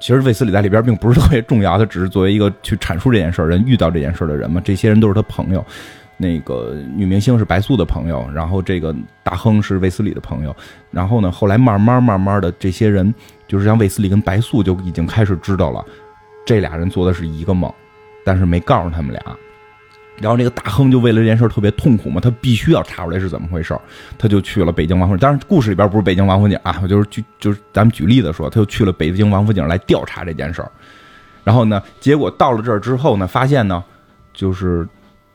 [0.00, 4.60] 其实卫斯理在里边并不是特别重要，他只是作为一个去阐述这件事人遇到这件事的人嘛。
[4.64, 5.64] 这些人都是他朋友。
[6.18, 10.56] 那个女明星是白素的朋友，然后这个大亨是卫斯理的朋友。
[10.90, 13.14] 然后呢，后来慢慢慢慢的，这些人
[13.46, 15.84] 就是像卫斯理跟白素就已经开始知道了，
[16.46, 17.70] 这俩人做的是一个梦，
[18.24, 19.36] 但是没告诉他们俩。
[20.20, 23.78] 然后这个大亨就为了这件事特别痛苦嘛，他必须要查出来是怎么回事
[24.16, 25.20] 他就去了北京王府井。
[25.20, 30.70] 当然，故事里边不是北京王府井啊，我就是举就是咱们举例子说，他就去了北京王府井来调查这件事儿。
[31.44, 33.84] 然后呢，结果到了这儿之后呢，发现呢，
[34.32, 34.88] 就是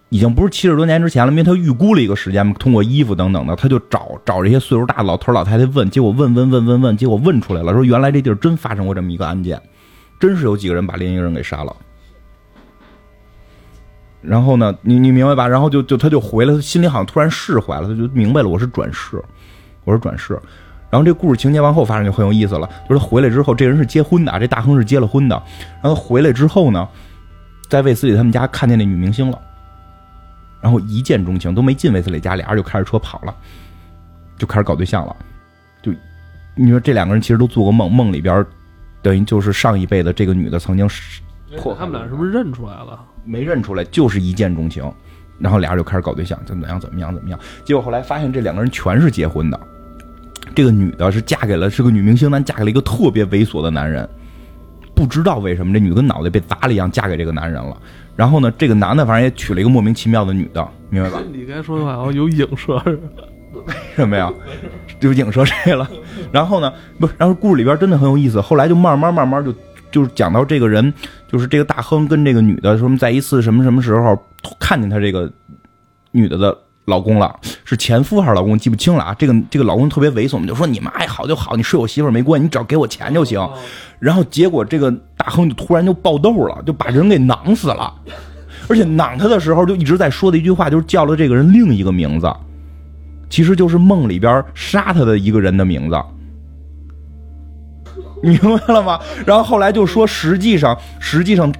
[0.09, 9.61] 已经不是七十多年之前了，因为他预估了一个时间嘛，通过衣服等等的，他就找找这些岁数大的老头老太太问，结果问问问问问，结果问出来了，说原来这地儿真发生过这么一个案件，
[10.19, 11.73] 真是有几个人把另一个人给杀了。
[14.21, 15.47] 然后呢，你你明白吧？
[15.47, 19.21] 然后就就他就回来，他心里好像突然释怀了，他就明白了，我是转世，
[19.83, 20.39] 我是转世。
[20.89, 25.41] 然后这故事情节往后发展就很有意思了，就是他回来之后，这人是结婚的，这大亨是结了婚的。
[25.81, 26.87] 然后回来之后呢，
[27.69, 29.39] 在卫斯理他们家看见那女明星了，
[30.61, 33.33] 然后一见钟情，都没进卫斯理家，俩人就开着车跑了，
[34.37, 35.15] 就开始搞对象了。
[35.81, 35.91] 就
[36.55, 38.45] 你说这两个人其实都做过梦，梦里边
[39.01, 40.87] 等于就是上一辈的这个女的曾经
[41.57, 42.99] 破，他们俩是不是认出来了？
[43.23, 44.83] 没认出来，就是一见钟情，
[45.37, 47.39] 然后俩人就开始搞对象，怎么样怎么样怎么样？
[47.63, 49.59] 结果后来发现这两个人全是结婚的，
[50.55, 54.07] 这个女的是嫁给了是个女明星，但嫁给了一个特别猥琐的男人，
[54.95, 57.77] 不知道为什么这女的跟脑袋被砸了一样，嫁给这个男人了。
[58.15, 61.21] 然后呢，这个男的反正也娶了一个莫名其妙的女的，明白吧？
[61.31, 62.75] 你刚才说的话好像有影射，
[63.53, 64.31] 为什么呀？
[64.99, 65.89] 就影射谁了？
[66.31, 69.53] 然后呢，不是，然后故事里边真的很有意思，后来就慢慢慢慢就。
[69.91, 70.93] 就是讲到这个人，
[71.31, 74.17] 就是这个大亨跟这个女的，什么在一次什么什么时候
[74.59, 75.31] 看见他这个
[76.11, 79.15] 女的的老公了，是前夫还是老公，记不清了啊。
[79.17, 83.39] 这个这个老公特别猥琐，就说你们爱好就好，你睡我媳妇没关系，你只要给我钱就行。
[83.99, 87.93] 然后结果这个大亨就突然就爆痘了，就把人给囊死了，
[88.67, 92.33] 而且囊他的时候就一直在说的一句话，就是叫了这个人另一个名字，
[93.29, 95.95] 其实就是梦里边杀他的一个人的名字。
[98.21, 98.99] 明白了吗？
[99.25, 101.51] 然后后来就说，实际上，实际上，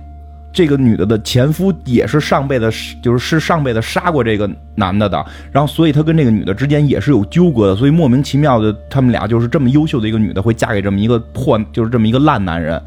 [0.53, 2.69] 这个女的的前夫也是上辈子，
[3.01, 5.25] 就是是上辈子杀过这个男的的。
[5.51, 7.75] 然后，所以他跟这个女的之间也是有纠葛的。
[7.75, 12.81] 所以莫名其妙的，他们俩就是这么优秀的一个女的，会嫁给这么一个破，就是这么一个烂男人。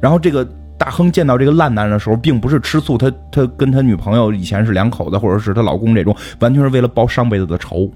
[0.00, 7.90] 然后，这个大亨见到这个烂男人的时候，并不是吃醋，他他跟他女朋友以前是两口子，或者是他老公这种，完全是为了报上辈子的仇。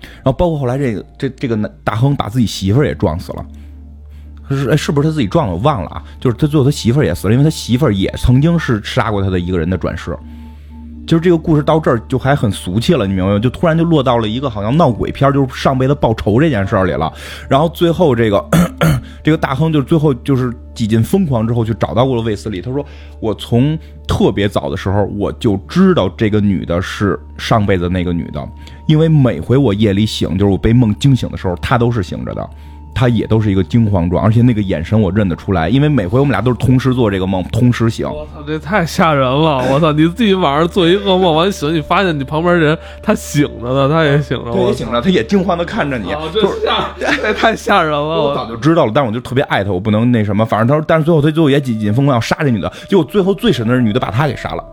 [0.00, 3.44] 然后，包括后来这个这这个男大亨把自己媳妇儿也撞死了。
[4.56, 5.54] 是哎，是不是他自己撞的？
[5.54, 6.02] 我忘了啊。
[6.18, 10.16] 就是他最后他媳妇儿也死了，因为他媳妇儿也曾经是杀过他的一个人的转世。
[11.06, 13.38] 就是这个故事到这儿就还很俗气了，你明白吗？
[13.40, 17.12] 就突然就落到了一个好像闹鬼片，就是上辈子报仇这件事儿里了。
[17.48, 18.48] 然后最后这个
[19.24, 22.60] 这个大亨就最后就是几近疯狂之后，去找到过了卫斯理。
[22.60, 22.84] 他说
[23.20, 28.48] ：“我从特别早的时候我就知道这个女的是上辈子那个女的，
[28.86, 32.48] 因为每回我夜里醒，就是我被梦惊醒的时候，她都是醒着的。”
[32.94, 38.06] 他也都是一个惊慌状，而且那个眼神我认得出来，因为每回我们俩都是同时做这个梦，同时醒。
[38.06, 39.64] 我操，这太吓人了！
[39.72, 47.98] 我操，你自己晚上做一噩梦，完醒，你发现你旁边人他醒着呢，他也醒着，他也醒着，他也惊慌的看着你， 这吓，这太吓人了！
[47.98, 50.44] 我早就知道了，但是我就特别爱他，我不能那什么。
[50.44, 54.64] 反正他说，但是最后他最后也紧紧疯狂要杀这女的，结果最后最神的是女的把他给杀了。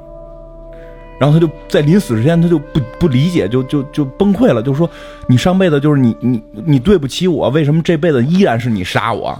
[1.20, 4.90] 然后他就在临死之前，他就不不理解，就就就崩溃了，就说
[5.28, 9.36] ：“你上辈子就是你你你对不起我，为什么这辈子依然是你杀我？”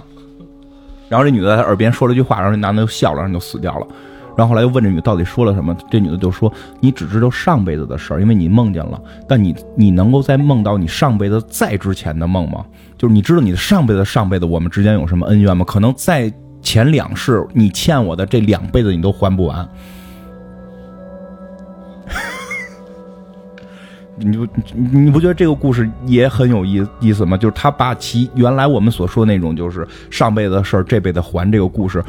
[1.08, 3.86] 然后这女的在耳边说了句话，然后这男的就笑了，然后就死掉了。
[4.36, 12.64] 然后后来又问这女的到底说了什么，这女的就说：“你只知道上辈子的事儿，因为你梦见了，但你你能够再梦到你上辈子再之前的梦吗？
[12.96, 15.64] 就是你知道你的上辈子上辈子我们之间有什么恩怨吗？
[15.64, 19.68] 可能在前两世你欠我的这两辈子你都还不完。”
[24.20, 27.36] 你不你不觉得这个故事也很有意意思吗？
[27.36, 32.04] 就是他把其原来我们所说那种就是上辈子的事儿这辈子还这个故事，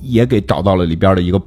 [0.00, 1.38] 也给找到了里边的一个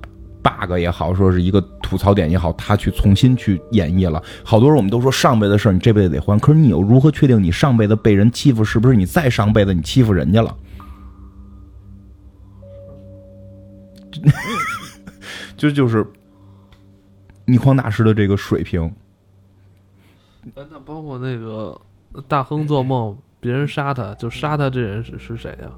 [0.44, 4.22] bug 也好，说是一个吐槽点也好，他去重新去演绎了。
[4.44, 10.56] 好多人我们都说上辈子的事儿你这辈子得还，可是你又如何确定你上辈子被人欺负是不是你再上辈子你欺负人家了？
[15.58, 16.06] 就 就是
[17.46, 18.94] 逆匡大师的这个水平。
[20.54, 21.80] 那包括那个
[22.28, 25.70] 大亨做梦，别人杀他，就杀他这人是是谁呀？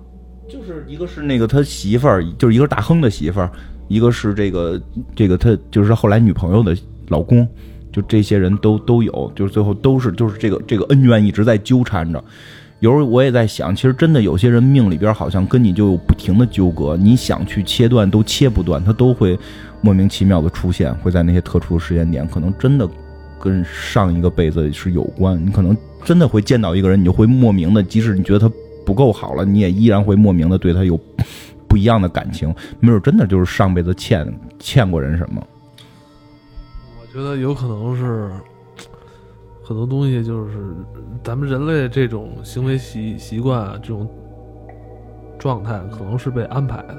[0.50, 3.52] 就是一个是那个他媳妇儿，就是一个大亨的媳妇儿，
[3.88, 4.82] 一个是这个
[5.16, 6.78] 这个他就是后来女朋友的
[7.08, 7.48] 老公，
[7.92, 12.24] 就这些人都都有，就是最后都是就是这个这个恩怨一直在纠缠着。
[12.80, 19.38] 有时候我也在想，其实真的有些人命里边好像跟你就有不停的纠葛，你想去切断都切不断，他都会
[19.82, 22.88] 莫名其妙的出现，会在那些特殊的时间点，可能真的。
[23.40, 28.52] 跟上一个辈子是有关，你可能真的会见到一个人，你就会莫名的，即使你觉得他
[28.86, 31.00] 不够好了，你也依然会莫名的对他有
[31.68, 32.54] 不一样的感情。
[32.80, 34.28] 没准真的就是上辈子欠
[34.60, 35.46] 欠过人什么。
[37.00, 38.32] 我觉得有可能是
[39.64, 40.76] 很多东西，就是
[41.24, 44.10] 咱们人类这种行为习习惯这种
[45.38, 46.98] 状态，可能是被安排的，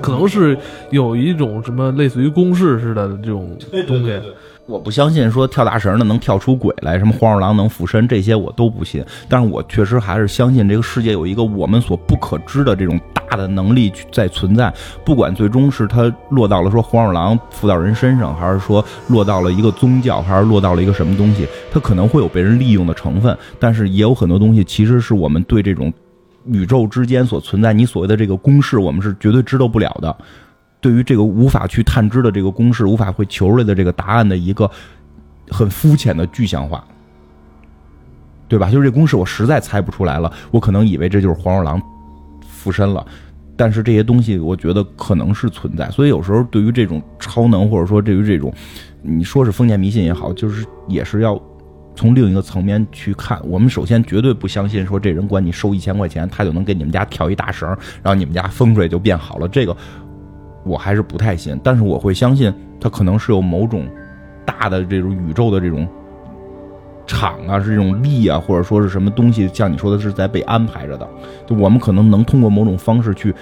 [0.00, 0.56] 可能是
[0.90, 3.56] 有一种什么类似于公式似的这种
[3.86, 4.20] 东西。
[4.66, 9.04] 我不相信说跳大绳的能跳出鬼来，什么黄鼠狼能附身，这些我都不信。
[9.28, 14.72] 但是我确实还是相信这个世界有一个我们所不可知的这种大的能力在存在。
[15.04, 23.36] 不管最终是它落到了说黄鼠狼附到人身上，还是说落到了一个宗教，还是落到了一个什么东西，它可能会有被人利用的成分。
[23.58, 25.92] 但是也有很多东西，其实是我们对这种
[26.46, 30.16] 宇宙之间所存在你所谓的这个公式，我们是绝对知道不了的。
[30.80, 34.70] 对于这个无法去探知的这个公式，无法会求出来的这个答案的一个
[35.50, 36.82] 很肤浅的具象化，
[38.48, 38.70] 对吧？
[38.70, 41.80] 就是这公式我实在猜不出来了，我可能以为这就是黄鼠狼
[42.48, 43.06] 附身了，
[43.56, 45.90] 但是这些东西我觉得可能是存在。
[45.90, 48.50] 所以有时候对于这种超能，或者说对于这种
[49.02, 51.38] 你说是封建迷信也好，就是也是要
[52.00, 53.38] 从另一个层面去看。
[53.44, 57.68] 我们首先绝对不相信说这人管你收一千块钱，他就能给你们家跳一大绳，
[58.02, 59.46] 然后你们家风水就变好了。
[59.46, 59.76] 这个。
[60.62, 63.86] 我还是不太信，但是我会相信他可能是有某种
[64.44, 65.88] 大的这种宇宙的这种
[67.06, 71.08] 场啊，是这种力啊，或者说是什么东西，像你说的是在被安排着的。
[71.46, 73.34] 就我们可能能通过某种方式去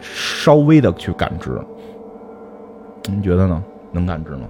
[0.00, 1.50] 稍微的去感知，
[3.10, 3.62] 你觉得呢？
[3.92, 4.48] 能感知吗？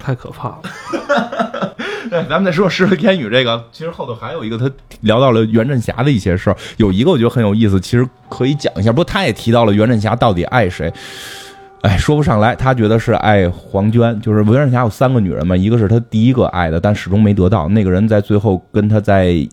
[0.00, 0.62] 太可怕了。
[2.08, 4.70] 对，咱们再说《石河天宇》这个，其实后头还有一个，他
[5.02, 8.90] 聊到了袁振霞的一些事儿，有一个我觉得很有意思，其实可以讲一下。
[8.90, 10.90] 不过他也提到了袁振霞到底爱谁，
[11.82, 12.54] 哎，说不上来。
[12.54, 17.68] 他觉得是爱黄娟，就是袁振霞有三个女人嘛，一个是他第一个爱的，但始终没得到。
[17.68, 19.46] 那个人在最后跟他在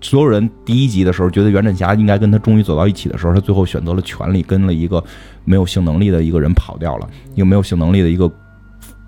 [0.00, 5.04] 所有人第一集的时候，觉得袁振霞应该跟他终于走到一起的时候，他最后选择了权力，跟了一个
[5.44, 8.28] 没有性能力的一个人跑掉了，一个没有性能力的一个。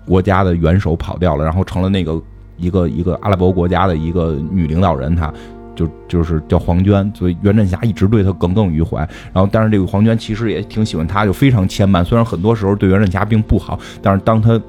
[0.05, 2.21] 国家的元首跑掉了，然后成了那个
[2.57, 5.33] 一个一个阿拉伯国家的一个女领导人，她
[5.75, 8.99] 就就是叫黄娟，所以袁振霞一直对她耿耿于怀。
[9.33, 12.03] 然后，但是这个黄娟其实也挺喜欢她，就非常牵绊。
[12.03, 14.61] 虽然很多时候对袁振霞并不好，但是当她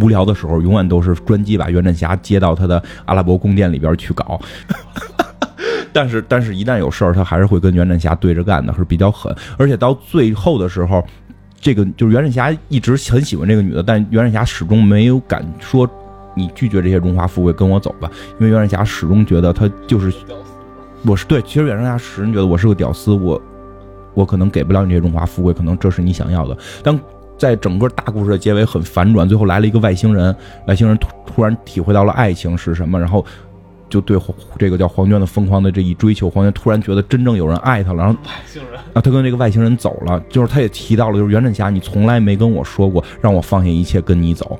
[0.00, 4.40] 无聊的时候，永远都是专机把袁振霞接到他的阿拉伯宫殿里边去搞。
[5.92, 9.34] 但是，但是一旦有事儿，他还是会跟袁振霞对着干的，是比较狠。
[9.58, 11.04] 而且到最后的时候。
[11.60, 15.88] 这个就是袁振霞一直很喜欢这个女的，但袁振霞始终没有敢说
[16.34, 18.10] 你拒绝这些荣华富贵，跟我走吧。
[18.38, 20.12] 因为袁振霞始终觉得他就是
[21.04, 23.40] 我是对，其实袁振霞始终觉得我是个屌丝，我
[24.14, 26.56] 我可能给不了你这些荣华富贵，可能这是你想要的。
[26.82, 26.98] 但
[27.38, 30.34] 在整个大故事的结尾很反转，最后来了一个外星人，
[30.66, 33.24] 外星人突突然体会到了爱情是什么，然后。
[33.88, 34.18] 就对
[34.58, 44.58] 这个叫黄娟的疯狂的这一追求，黄娟突然觉得真正有人爱她了，然后外星人啊，她跟这个外星人走了，就是她也提到了，就是袁振霞，你从来没跟我说过让我放下一切跟你走。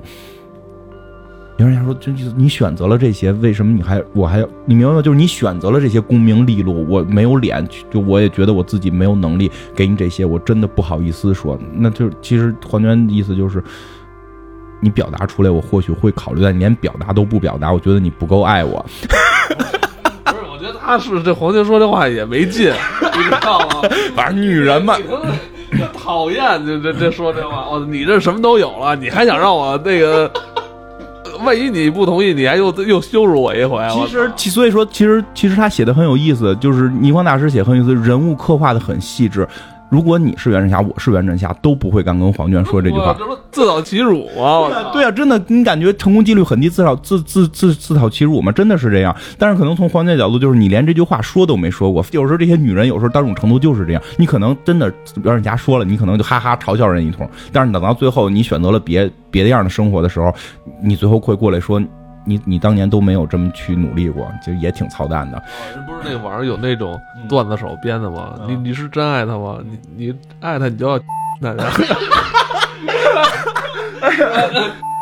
[1.58, 5.02] 袁振霞说，就你选择了这些，为什么你还我还要你明白吗？
[5.02, 11.58] 就是你选择了这些功名利禄，我没有脸，就我也觉得我自己没有能力给你这些，我真的不好意思说。
[11.74, 13.62] 那就其实黄娟的意思就是。
[14.80, 18.84] 你表达出来，我或许会考虑；但你连表达都不表达，我觉得你不够爱我。
[20.24, 22.72] 不是，我觉得他是这黄金说这话也没劲，
[23.16, 23.88] 你知道吗？
[24.14, 24.96] 反正女人嘛，
[25.96, 27.66] 讨厌这这这说这话。
[27.70, 30.30] 哦，你这什么都有了，你还想让我那个？
[31.44, 33.86] 万一你不同意，你还又又羞辱我一回。
[33.92, 39.46] 其实，其所以说，其实其实他写的很有意思，就是倪匡大师写很有意思，人物刻画的很细致。
[39.88, 43.14] 如果你是袁振霞，我是袁振霞，都不会敢跟黄娟说这句话。
[43.18, 44.90] 这不自讨其辱啊？
[44.92, 48.50] 对啊，真的，你感觉成功几率很低，自讨自自自自讨其辱吗？
[48.50, 49.14] 真的是这样。
[49.38, 52.04] 但是可能从黄娟角度，就是你连这句话说都没说过。
[52.10, 54.02] 有时候这些女人，有时候到这种程度就是这样。
[54.16, 57.28] 你可能真的袁振霞说了，你可能就哈哈嘲笑人一通。
[57.52, 60.34] 但是等到最后，你选择了别别的样的生活的时候，
[60.82, 61.80] 你最后会过来说。
[62.26, 65.40] 你你当年都没有这么去努力过，就也挺操蛋的。
[65.74, 68.34] 人不是那网上有那种段子手编的吗？
[68.46, 69.58] 你你是真爱他吗？
[69.64, 70.98] 你你爱他，你就要
[71.40, 71.64] 那啥。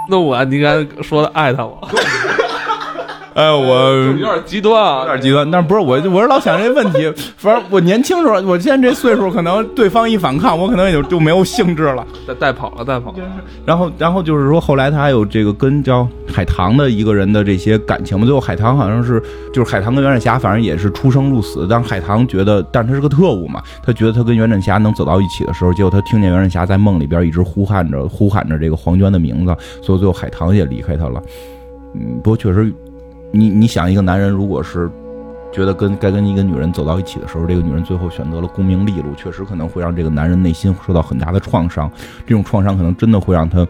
[0.08, 1.72] 那我你应该说的爱他吗？
[3.34, 5.50] 哎，我 有点极端啊，有点极端。
[5.50, 7.12] 但不是我，我是老想这问题。
[7.36, 13.18] 反正我年轻时候，我现在这岁数，可能对方一反抗，我可能也就就没有兴致了，带带跑了，带跑了。
[13.66, 18.24] 然后，然后就是说，后来他还有这个跟叫海棠的一个人的这些感情嘛。
[18.24, 19.20] 最后，海棠好像是
[19.52, 21.66] 就是海棠跟袁振霞，反正也是出生入死。
[21.68, 31.20] 但海棠觉得，但是他是个特务嘛，他觉得他跟袁振霞能走到一起的时候，结果他听见袁振霞在梦里边一直呼喊着呼喊着这个黄娟的名字，所以最后海棠也离开他了。
[31.96, 32.72] 嗯，不过确实。
[33.34, 34.88] 你你想一个男人，如果是
[35.52, 41.90] 觉得跟该跟一个女人走到一起的时候，这个女人最后选择了功名利禄，确实可能会让这个男人内心受到很大的创伤。
[42.24, 43.66] 这种创伤可能真的会让他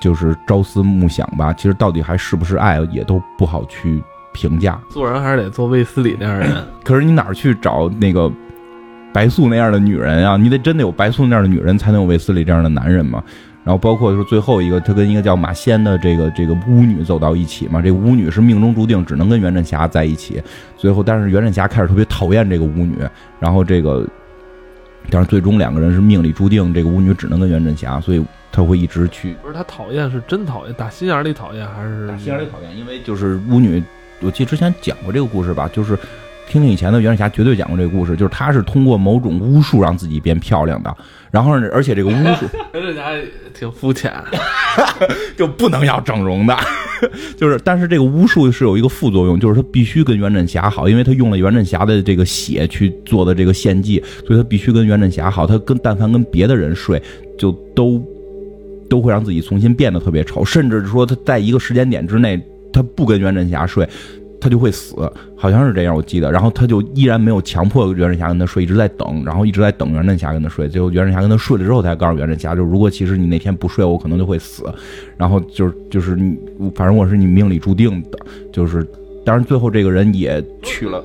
[0.00, 1.52] 就是朝思暮想吧。
[1.52, 4.02] 其实到底还是不是爱，也都不好去
[4.32, 4.80] 评价。
[4.90, 6.52] 做人还是得做卫斯理那样的人。
[6.82, 8.28] 可是你哪儿去找那个
[9.12, 10.36] 白素那样的女人啊？
[10.36, 13.22] 你得真的有白素那样的女人，才能有卫斯理这样的男人嘛？
[13.64, 20.42] 然后包括是最后一个，他跟一个叫马仙的这个这个巫女走到一起嘛，这个巫女是命中注定只能跟袁振霞在一起。
[20.76, 22.98] 最后，但是袁振霞开始特别讨厌这个巫女，
[23.38, 24.04] 然后这个，
[25.10, 29.34] 但是最终两个人是命里注定，这个巫女只能跟袁振霞，所以他会一直去。
[29.40, 32.08] 不是他讨厌是真讨厌，打心眼里讨厌还是？
[32.08, 33.80] 打心眼里讨厌，因为就是巫女，
[34.20, 35.96] 我记得之前讲过这个故事吧，就是。
[36.48, 40.94] 听听以前的袁振霞绝对讲过这个故事，就是她是通过某种巫术让自己变漂亮的，
[41.32, 43.10] 然后而且这个巫术袁振霞
[43.58, 44.12] 挺肤浅，
[45.36, 46.54] 就不能要整容的，
[47.36, 57.02] 就是但是这个巫术是有一个副作用，就是他必须跟袁振霞好，因为他用了袁振霞的这个血去做的这个献祭，所以他必须跟袁振霞好，他跟但凡跟别的人睡，
[57.38, 57.98] 就都
[58.90, 62.38] 都会让自己重新变得特别丑，甚至说他在一个时间点之内，
[62.70, 63.88] 他不跟袁振霞睡。
[64.42, 64.96] 他就会死，
[65.36, 66.32] 好像是这样，我记得。
[66.32, 70.68] 然后他就依然没有强迫袁振霞跟他睡，一直在等，然后一直在等袁振霞跟他睡。
[70.68, 74.64] 最后袁振霞跟他睡了之后，才告诉袁振霞，就如果其实你那天不睡，我可能就会死。
[75.16, 76.36] 然后就是就是你，
[76.74, 78.18] 反正我是你命里注定的。
[78.52, 78.84] 就是，
[79.24, 81.04] 当然最后这个人也去了。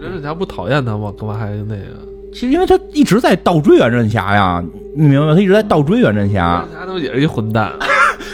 [0.00, 1.12] 袁振霞不讨厌他吗？
[1.18, 1.84] 干嘛还那个？
[2.32, 4.62] 其实因为他一直在倒追袁振霞呀，
[4.94, 5.34] 你明白吗？
[5.34, 6.64] 他一直在倒追袁振霞。
[6.64, 7.72] 袁振霞都也是一混蛋。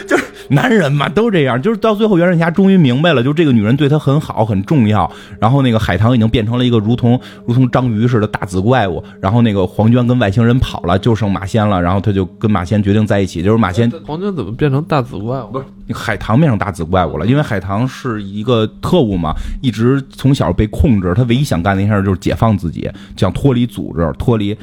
[0.07, 0.23] 就是。
[0.53, 5.09] 男人嘛都这样，就是到最后袁振霞终于明白了，就这个女人对他很好很重要。
[5.39, 9.03] 然后那个海棠已经变成了一个如同如同章鱼似的大紫怪物。
[9.19, 11.81] 然后那个黄娟跟外星人跑了，就剩马仙了。
[11.81, 13.41] 然后他就跟马仙决定在一起。
[13.43, 15.51] 就是马仙，黄娟怎么变成大紫怪物？
[15.51, 21.13] 不是海棠变成大紫怪物了，因为海棠是一个特务嘛，一直从小被控制。
[21.13, 24.57] 他唯一想干的一件事就是解放自己，想脱离组织，脱离。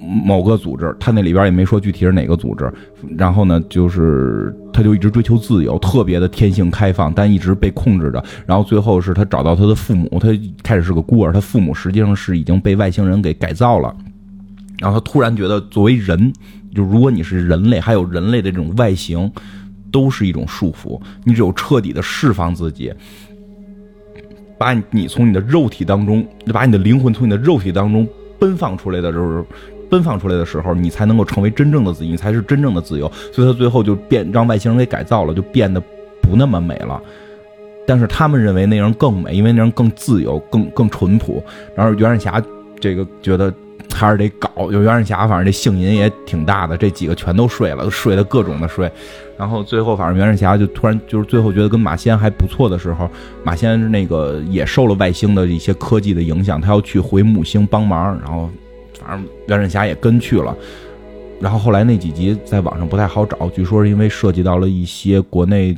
[0.00, 2.72] 某个组织，他那里边也没说具体是哪个组织。
[3.16, 8.22] 然后呢，就是他就一直追求自由，特别的天性开放，但一直被控制着。
[8.46, 10.28] 然后最后是他找到他的父母，他
[10.62, 13.94] 开始是个孤儿，他父母实际上是已经被外星人给改造了。
[14.78, 16.32] 然后他突然觉得，作为人，
[16.74, 19.30] 就如果你是人类，还有人类的这种外形，
[19.90, 21.00] 都是一种束缚。
[21.24, 22.92] 你只有彻底的释放自己，
[24.56, 28.06] 把你从你的肉体当中，把你的灵魂从你的肉体当中
[28.38, 29.44] 奔放出来的时候。
[29.90, 33.10] 奔放出来的时候，你才能够成为真正的自己，你才是真正的自由。
[33.32, 35.80] 所以他最后就变让外星人给改造了，就变得
[36.22, 37.00] 不那么美了。
[37.86, 41.42] 但是他们认为那样更美，因为那样更自由、更更淳朴。
[41.74, 42.42] 然后袁世霞
[42.78, 43.52] 这个觉得
[43.94, 48.90] 还是得搞，就袁世霞反正这性瘾也挺大的，这几个全都睡了，睡的各种的睡。
[49.38, 53.08] 然后最后反正袁世霞就突然就是最后觉得跟马仙还不错的时候，
[53.42, 58.18] 马仙那个也受了外星的一些科技的影响，他要去回母星帮忙。
[58.20, 58.50] 然后
[59.08, 60.54] 反正袁振霞也跟去了。
[61.40, 65.76] 然后后来那几集在网上不太好找，据说是因为涉及到了一些国内。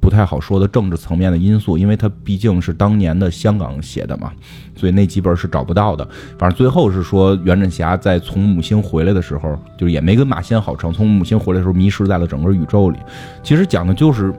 [0.00, 4.32] 不太好说的政治层面的因素，因为它毕竟是当年的香港写的嘛，
[4.76, 6.08] 所以那几本是找不到的。
[6.38, 10.92] 反正最后是说袁振霞在从母星回来的时候，就是也没跟马仙好成。
[10.92, 12.98] 从母星回来的时候，迷失在了整个宇宙里。
[13.42, 14.32] 其实讲的就是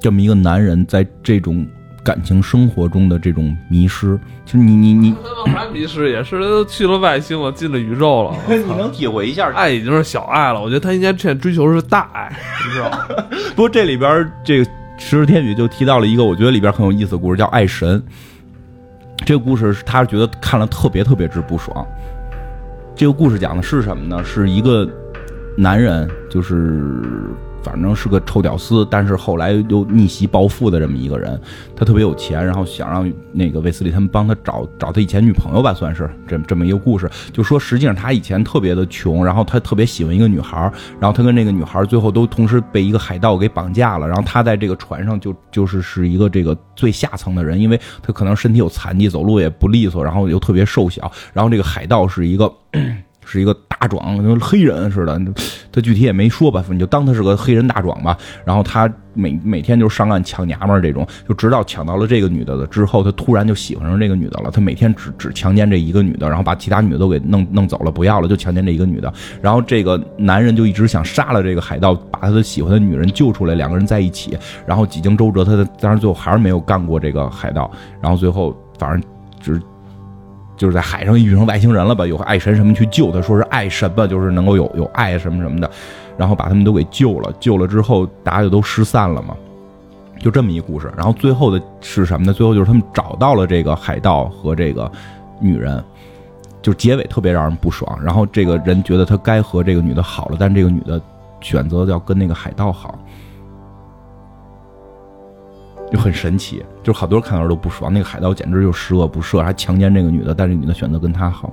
[0.00, 1.66] 这么一个男人在这种。
[2.04, 5.14] 感情生活中的这种迷失，其实你你你，
[5.54, 10.60] 还迷失也是，他都去了外星了，进了宇宙了， 你能体会一下，爱已经是小爱了。
[10.60, 12.36] 我觉得他应该现在追求是大爱，
[12.66, 12.98] 你知道吗？
[13.54, 14.64] 不过这里边这个
[14.98, 18.00] 《十日天宇》就提到了一个我觉得里边很有意思的故事，叫《爱神》。
[19.24, 21.86] 这个故事是他觉得看了特别特别之不爽。
[22.96, 24.24] 这个故事讲的是什么呢？
[24.24, 24.88] 是一个
[25.56, 26.92] 男人，就是。
[27.62, 31.40] 反正是个臭屌丝，但是后来又逆袭暴富的这么一个人，
[31.76, 37.10] 他特别有钱，然后想让那个卫斯理他们帮他找找他以前女朋友吧，算是这这么一个故事。
[37.32, 52.52] 就说实际上他以前特别的穷，然后他特别喜欢一个女孩，然后他跟那个女孩最后都同时被一个海盗给绑架了，然后他在这个船上就就是是一个这个最下层的人，因为他可能身体有残疾，走路也不利索，然后又特别瘦小，然后这个海盗是一个。
[53.32, 55.18] 是一个大壮，跟黑人似的。
[55.72, 58.14] 他具体也没说吧，你就当他是个黑人大壮吧。
[58.44, 64.50] 然后他每每天就上岸抢娘们儿这种，就直到抢到了这个女的的之后，他突然就喜欢上这个女的了。
[64.50, 69.10] 他每天只只强奸这一个女的，然后把其他女的都给弄弄走了，不要了，就强奸这一个女的。
[69.40, 74.36] 然后这个男人就一直想杀了这个海盗，把他的喜欢的女人救出来，两个人在一起。
[74.66, 77.70] 然后几经周折，他当然最后还是没有干过这个海盗。
[78.02, 79.02] 然后最后反正
[79.40, 79.58] 只。
[80.62, 82.06] 就是在海上遇上外星人了吧？
[82.06, 85.68] 有爱神什么去救他，说是爱神吧，就是能够有有爱什么什么的，
[86.16, 87.34] 然后把他们都给救了。
[87.40, 89.36] 救了之后，大家就都失散了嘛，
[90.20, 90.88] 就这么一故事。
[90.96, 92.32] 然后最后的是什么呢？
[92.32, 94.88] 最后就是他们找到了这个海盗和这个
[95.40, 95.82] 女人，
[96.62, 97.98] 就结尾特别让人不爽。
[98.00, 101.02] 然后这个人觉得他该和这个女的好了，但这个女的
[101.40, 102.96] 选择要跟那个海盗好。
[105.92, 107.92] 就很神奇，就好多人看到都不爽。
[107.92, 111.52] 那个海盗简直就十恶不赦，还强奸这个女的，但是女的选择跟他好，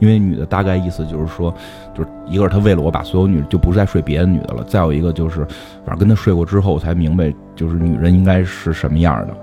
[0.00, 1.54] 因为女的大概意思就是说，
[1.94, 5.44] 就是一个是他为了我把所有女就不再睡别的女的了，再有一个就是
[5.84, 9.36] 反正跟他睡过之后，我才明白就是女人应该是什么样的，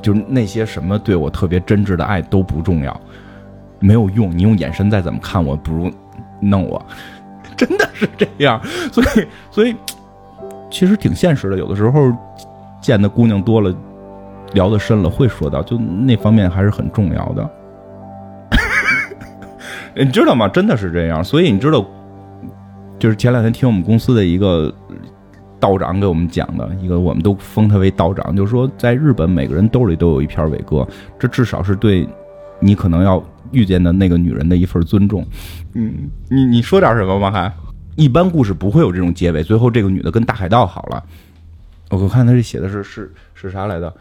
[0.00, 3.00] 就是那些什么对我特别真挚的爱都不重要，
[3.80, 5.90] 没有用，你用眼神再怎么看我，不如
[6.38, 6.80] 弄我，
[7.56, 8.62] 真的是这样，
[8.92, 9.74] 所以所以
[10.70, 12.12] 其实挺现实的，有的时候。
[12.80, 13.74] 见的姑娘多了，
[14.52, 17.50] 聊的深了，会说到，就那方面还是很重要的。
[19.96, 20.46] 你知道吗？
[20.48, 21.24] 真的是这样。
[21.24, 21.84] 所以你知道，
[22.98, 24.72] 就是前两天听我们公司的一个
[25.58, 30.86] 道长给我们讲的一个，我们都封他为道长，就是说，在日本每个人兜里都有一片伟哥，
[31.18, 32.06] 这至少是对
[32.60, 33.22] 你可能要
[33.52, 35.26] 遇见的那个女人的一份尊重。
[35.74, 35.92] 嗯，
[36.28, 37.30] 你你说点什么吗？
[37.30, 37.50] 还
[37.96, 41.02] 一般故事不会有这种结尾，最后这个女的跟大海盗好了。
[41.90, 43.92] 我看他这写的是是是啥来的？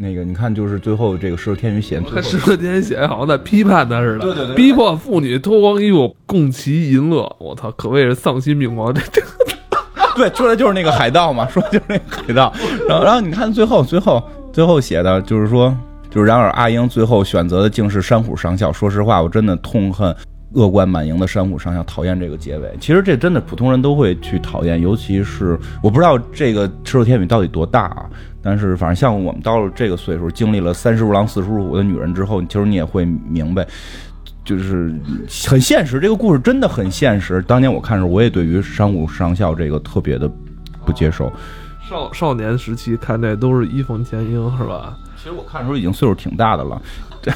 [0.00, 7.34] 那个你看，就是最后这个《石头天宇》写，《石头天宇》写好像在批判他似的，对对对，逼迫妇女脱光衣服共其淫乐。
[7.40, 8.94] 我操，可谓是丧心病狂！
[8.94, 9.20] 这这，
[10.14, 12.52] 对，说的就是那个海盗嘛，说的就是那个海盗。
[12.88, 14.22] 然后然后你看最后最后
[14.52, 15.76] 最后写的就是说，
[16.08, 18.72] 就是然而阿英最后选择的竟是山虎上校。
[18.72, 20.14] 说实话，我真的痛恨。
[20.52, 28.06] 恶贯满盈的山虎上校讨厌这个结尾，其实这真的普通人都会去讨厌，尤其是我不知道这个赤手天女到底多大啊，
[28.42, 33.66] 但是反正像我们到了这个岁数，经历了三十如狼四十如虎的女人之后，其实你也会明白，
[34.42, 34.94] 就是
[35.46, 36.00] 很现实。
[36.00, 37.42] 这个故事真的很现实。
[37.42, 40.30] 当年我看的时候，我也对于山虎上校这个特别的
[40.86, 41.30] 不接受。
[41.88, 44.96] 少少年时期看这都是一凤千英，是吧？
[45.16, 46.80] 其实我看的时候已经岁数挺大的了。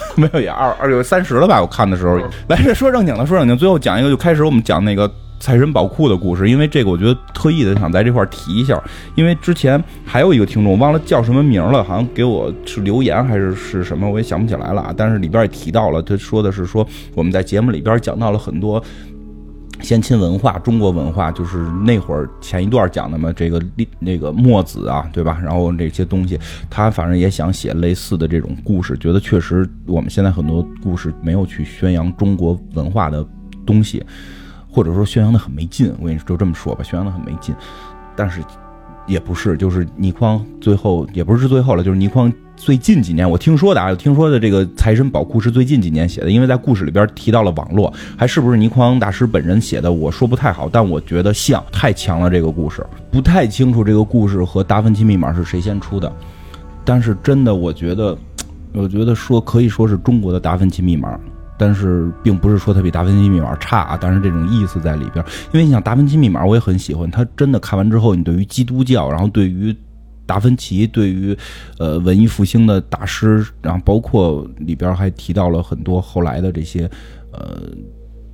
[0.17, 1.61] 没有也二二有三十了吧？
[1.61, 2.19] 我看的时候，
[2.49, 3.57] 来这说正经的，说正经。
[3.57, 6.49] 最后讲一个，就开始我们讲那个财神宝库的故事。
[6.49, 8.81] 因为这个，我觉得特意的想在这块提一下。
[9.15, 14.95] 因为之前还有一个听众，忘了叫什么名了，好像给我是留言还是是什么，我也想不起来了啊。
[14.97, 18.83] 但是里边也提到了，他说的是说我们在节目里边讲到了很多
[19.83, 23.61] 先秦文化、中国文化，就是那会儿前一段讲的嘛，这个
[23.99, 25.39] 那个墨子啊，对吧？
[25.43, 26.39] 然后这些东西，
[26.71, 33.27] 他反正也想写类似的这种故事，觉得确实我们现在很多故事没有去宣扬中国文化的
[33.67, 34.05] 东西，
[34.71, 35.93] 或者说宣扬的很没劲。
[36.01, 37.55] 我跟你说，就这么说吧，宣扬的很没劲。
[38.15, 38.41] 但是
[39.07, 42.33] 也不是，就是倪匡最后也不是最后了，就是倪匡。
[42.55, 56.13] 最近几年，我听说的啊，听说的这个财神宝库是最近几年写的，因为在故事里边提到了网络，还是不是倪匡大师本人写的，我说不太好，但我觉得像，太强了这个故事，不太清楚这个故事和达芬奇密码是谁先出的，
[56.85, 58.17] 但是真的，我觉得，
[58.75, 61.19] 我觉得说可以说是中国的达芬奇密码，
[61.63, 69.73] 但是并不是说它比达芬奇密码差啊，但是这种意思在里边，因为你想达芬奇密码我也很喜欢，它真的看完之后，你对于基督教，然后对于。
[70.25, 71.37] 达芬奇对于，
[71.79, 76.89] 呃，文艺复兴的大师，然后包括里边还提到了很多后来的这些，
[77.33, 77.61] 呃，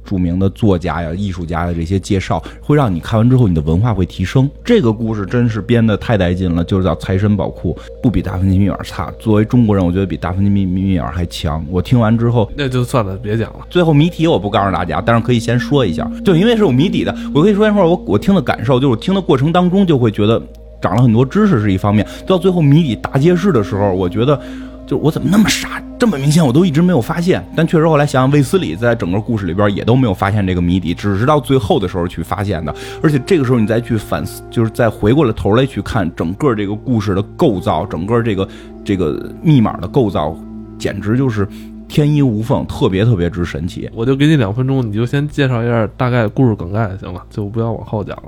[0.08, 4.48] 著名的作家呀、艺术家的这些介绍，会让你看完之后，你的文化会提升。
[4.64, 9.12] 这个故事真是编的太带劲了，就是叫《财神宝库》，不比《达芬奇密码》差。
[9.18, 11.62] 作为中国人，我觉得比《达芬奇密密码》还强。
[11.68, 13.66] 我听完之后，那就算了，别讲了。
[13.68, 20.40] 最后谜题我不告诉大家，但是可以先说一下，就因为是有谜底的，我可以说一会儿我我听的感受，就是我听的过程当中就会觉得。
[20.80, 24.40] 长了很多知识是一方面，到最后谜底大揭示的时候，我觉得，
[24.88, 27.46] 就我怎么那么傻，这么明显我都一直没有发现。
[27.54, 32.74] 但确实后来想想，卫斯理在整个故事里边也都没有发现这个谜底，只是到最后的时候去发现的。
[33.02, 38.48] 而且这个时候你再去反思，就是再回过了头来去看整个这个故事的构造，整个这个
[38.82, 40.34] 这个密码的构造，
[40.78, 41.46] 简直就是。
[41.90, 43.88] 天衣无缝，特别特别之神奇。
[43.94, 48.24] 我就给你两分钟，你就先介绍一下大概故事梗概就行了， 就不要往后讲了。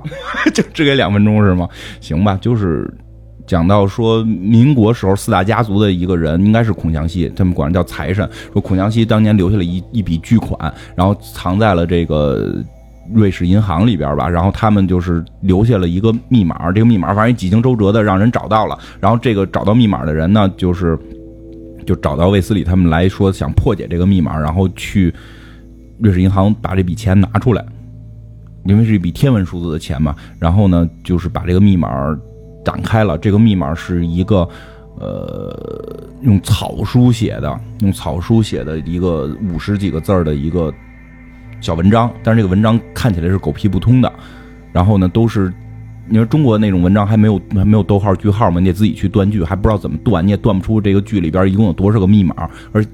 [0.54, 1.68] 就只给两分钟是吗？
[2.00, 2.90] 行吧，就是
[3.50, 8.30] 讲到说民国时候四大家族的一个人，应该是孔祥熙，他们管人叫财神。
[8.52, 12.64] 说孔祥熙当年留下了一一笔巨款，然后藏在了这个
[13.12, 14.28] 瑞士银行里边吧。
[14.28, 18.78] 然后他们就是留下了一个密码，这个密码反正几经周折的让人找到了。
[19.00, 20.96] 然后这个找到密码的人呢，就是。
[21.86, 25.12] 就找到卫斯理他们来说，想破解这个密码，然后去
[25.98, 27.64] 瑞士银行把这笔钱拿出来，
[28.64, 30.14] 因为是一笔天文数字的钱嘛。
[30.38, 31.88] 然后呢，就是把这个密码
[32.64, 33.16] 展开了。
[33.18, 34.48] 这个密码是一个
[34.98, 40.72] 呃用草书写的，用草书写的一个五十几个字的一个
[41.60, 44.12] 小文章，但是这个文章看起来是狗屁不通的。
[44.72, 45.52] 然后呢，都是。
[46.12, 48.58] 你说中国那种文章还没有还没有逗号句号吗？
[48.58, 52.84] 你得自己去断句，还不知道怎么断，你也断不出这个句里边一共有多少个密码，而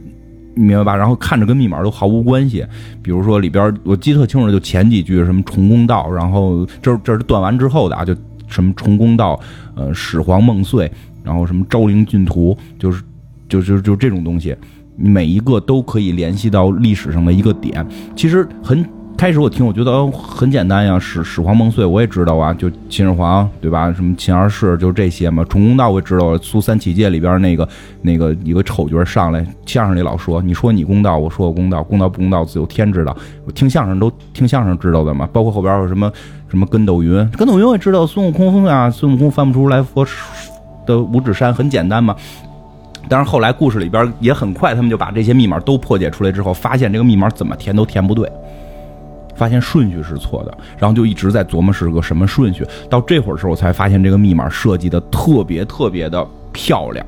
[0.55, 0.95] 明白吧？
[0.95, 2.63] 然后看着跟密码都毫无关系。
[3.01, 8.15] 比如说里边我记得特清楚，就前几句什么重公道，然后这这是断完之后的啊，就
[8.47, 9.39] 什么重公道，
[9.75, 10.91] 呃，始皇梦碎，
[11.23, 13.03] 然后什么昭陵郡图，就是
[13.49, 14.57] 就就就这种东西，
[14.97, 18.85] 每一个都可以联系到历史上的一个点，其实很。
[19.19, 23.91] 开始我听，我觉得很简单呀，始始皇梦碎我也知道啊，就秦始皇对吧？
[23.91, 25.43] 什么秦二世就这些嘛。
[25.45, 27.67] 重公道我也知道，苏三起解里边那个
[28.03, 33.17] 那个一个丑角上来，相声里老说，你说你公道，我说我公道，公道不公道自有天知道。
[33.47, 36.13] 我听相声都听相声知道的嘛，包括后边有什么
[36.57, 40.07] 什么跟斗云，跟斗云我也知道，孙悟空啊，孙悟空翻不出来佛
[40.87, 42.17] 的五指山，很简单嘛。
[43.11, 48.27] 但是后来故事里边也很快，他们就把这些密码都破解出来之后，发现这个密码怎么填都填不对。
[49.35, 52.67] 发现顺序是错的，然后就一直在琢磨是个什么顺序。
[52.89, 57.05] 到这会儿时候，才发现这个密码设计的特别特别的漂亮。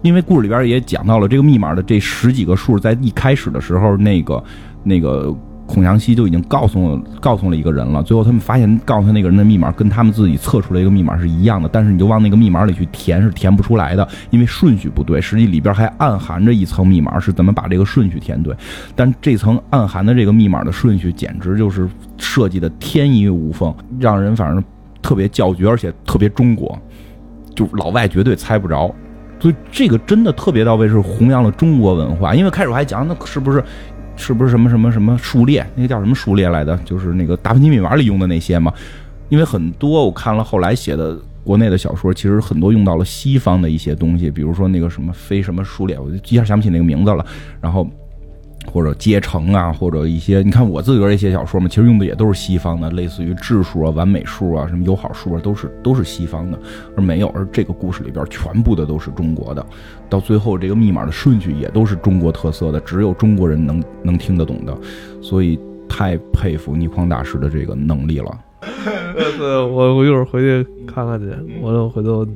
[0.00, 4.42] 因为故事里边也讲到了这个密码的这十几个数，在一开始的时候，那个
[4.82, 5.36] 那个。
[5.66, 15.20] 孔祥熙就已经告诉了告诉了一个人了，最后他们发现告诉他那个人的密码跟他们自己测出来一个密码是一样的，但是你就往那个密码里去填是填不出来的，因为顺序不对。
[15.20, 18.54] 实际里边还暗含着一层密码，是怎么把这个顺序填对？
[18.94, 24.62] 但这层暗含的这个密码的顺序简直就是设计的天衣无缝，让人反正
[25.02, 26.78] 特别叫绝，而且特别中国，
[27.54, 28.94] 就老外绝对猜不着。
[29.38, 32.34] 所以这个真的特别到位，是弘扬了中国文化。
[32.34, 33.62] 因为开始我还讲，那是不是？
[34.16, 35.66] 是不是什么什么什么数列？
[35.74, 36.76] 那个叫什么数列来的？
[36.84, 38.72] 就是那个达芬奇密码里用的那些嘛。
[39.28, 47.24] 因为很多我看了后来写的国内的小说，其实很多用到了西方的一些东西，比如说那个什么非什么数列，我就一下想不起那个名字了。
[47.60, 47.88] 然后。
[48.72, 56.58] 或者阶乘啊，或者一些，你看我自个儿也写小说嘛，其实用的也都是西方的，类似于质数啊、完美数啊、什么友好数啊，都是都是西方的，
[56.96, 59.64] 而没有，而这个故事里边全部的都是中国的，
[60.08, 64.76] 到最后这个密码的顺序也都是中国特色的，只有中国人能能听得懂的，
[65.22, 65.58] 所以
[65.88, 68.38] 太佩服倪匡大师的这个能力了。
[69.70, 71.26] 我我一会儿回去看看去，
[71.62, 72.26] 我回头。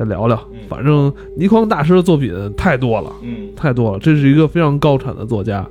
[0.00, 3.98] 再聊聊，反正倪匡大师的作品太多了，嗯，太多了。
[3.98, 5.68] 这是一个非常高产的作家，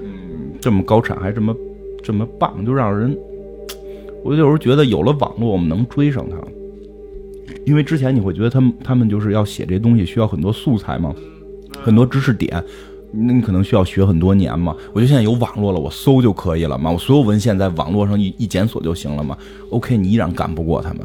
[0.00, 1.52] 嗯，这么高产还这么
[2.00, 3.18] 这么棒，就让人
[4.22, 6.36] 我有时候觉得有了网络，我们能追上他，
[7.66, 11.12] 因为之前你会觉得他们他们就是要写这东西需要很多素材嘛，
[11.82, 12.62] 很多知识点，
[13.10, 14.76] 那你可能需要学很多年嘛。
[14.92, 19.36] 我觉得现在有网络了，我搜就可以了嘛，我所有文献在网络上一一检索就行了嘛。
[19.70, 21.00] OK，你依然赶不过他们，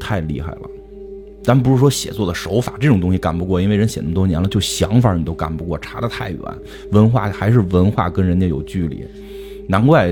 [0.00, 0.62] 太厉害了。
[1.44, 6.40] 咱不是说写作的手法这种东西干不过，因为人写那么多年了，就想法你都干不过，差得太远。
[6.92, 9.04] 文化还是文化，跟人家有距离，
[9.68, 10.06] 难怪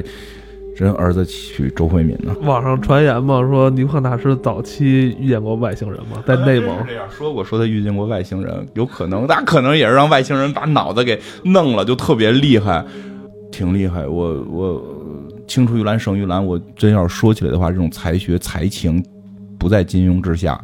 [0.76, 2.36] 人儿子娶周慧敏呢。
[2.42, 12.84] 网上传言嘛，说尼克大师早期遇见过外星人嘛，在内蒙这样说过， 说他遇见过外星人，有可能，那可能也是让外星人把脑子给弄了，就特别厉害，
[13.50, 14.06] 挺厉害。
[14.06, 14.82] 我我
[15.48, 19.02] 青出于蓝胜于蓝，我真要说起来的话，这种才学才情
[19.58, 20.62] 不在金庸之下。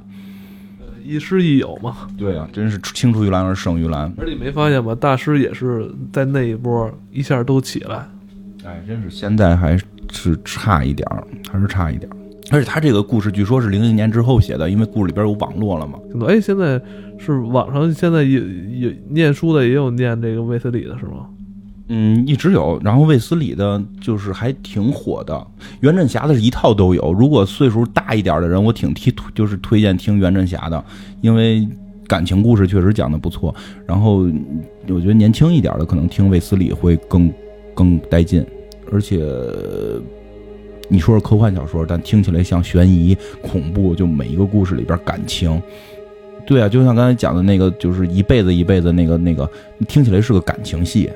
[1.09, 4.12] 亦师亦友嘛，对啊，真是青出于蓝而胜于蓝。
[4.18, 4.94] 而你没发现吗？
[4.94, 8.06] 大师也是在那一波一下都起来。
[8.64, 9.78] 哎，真是现在还
[10.11, 12.16] 是差一点儿，还是差一点儿。
[12.50, 15.98] 而且他这个故事据说是零零年之后写的，因为故事里边有网络了嘛。
[16.26, 16.80] 哎，现在
[17.18, 21.26] 是网上现在也也念书的也有念这个卫斯理的是吗？
[21.89, 22.78] 嗯，一直有。
[22.84, 25.47] 然后卫斯理的，就是还挺火的。
[25.80, 27.12] 袁振侠的是一套都有。
[27.12, 30.84] 如果岁数大一点的人，我挺推，就是推荐听袁振侠的，
[31.22, 31.66] 因为
[32.07, 33.55] 感情故事确实讲的不错。
[33.86, 34.28] 然后
[34.89, 37.32] 我觉得年轻一点的，可能听卫斯理会更
[37.74, 38.45] 更带劲。
[38.93, 39.22] 而且
[40.89, 45.61] 你说是科幻小说，但听起来像悬疑、恐怖，就每一个故事里边感情。
[46.47, 49.51] 对啊，就像刚才讲的那个，就是一辈子一辈子那个那个，
[49.86, 51.11] 听起来是个感情戏。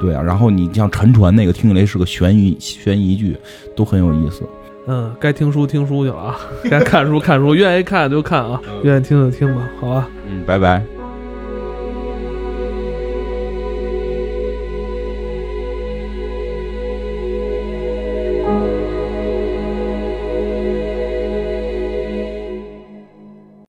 [0.00, 3.36] 对啊，然后你像沉船那个，听起来是个悬疑悬疑剧，
[3.76, 4.42] 都很有意思。
[4.86, 6.40] 嗯，该听书听书去了啊，
[6.70, 10.08] 该看书看书，愿意看就看啊，愿意听就听吧，好吧。
[10.26, 10.99] 嗯，拜拜。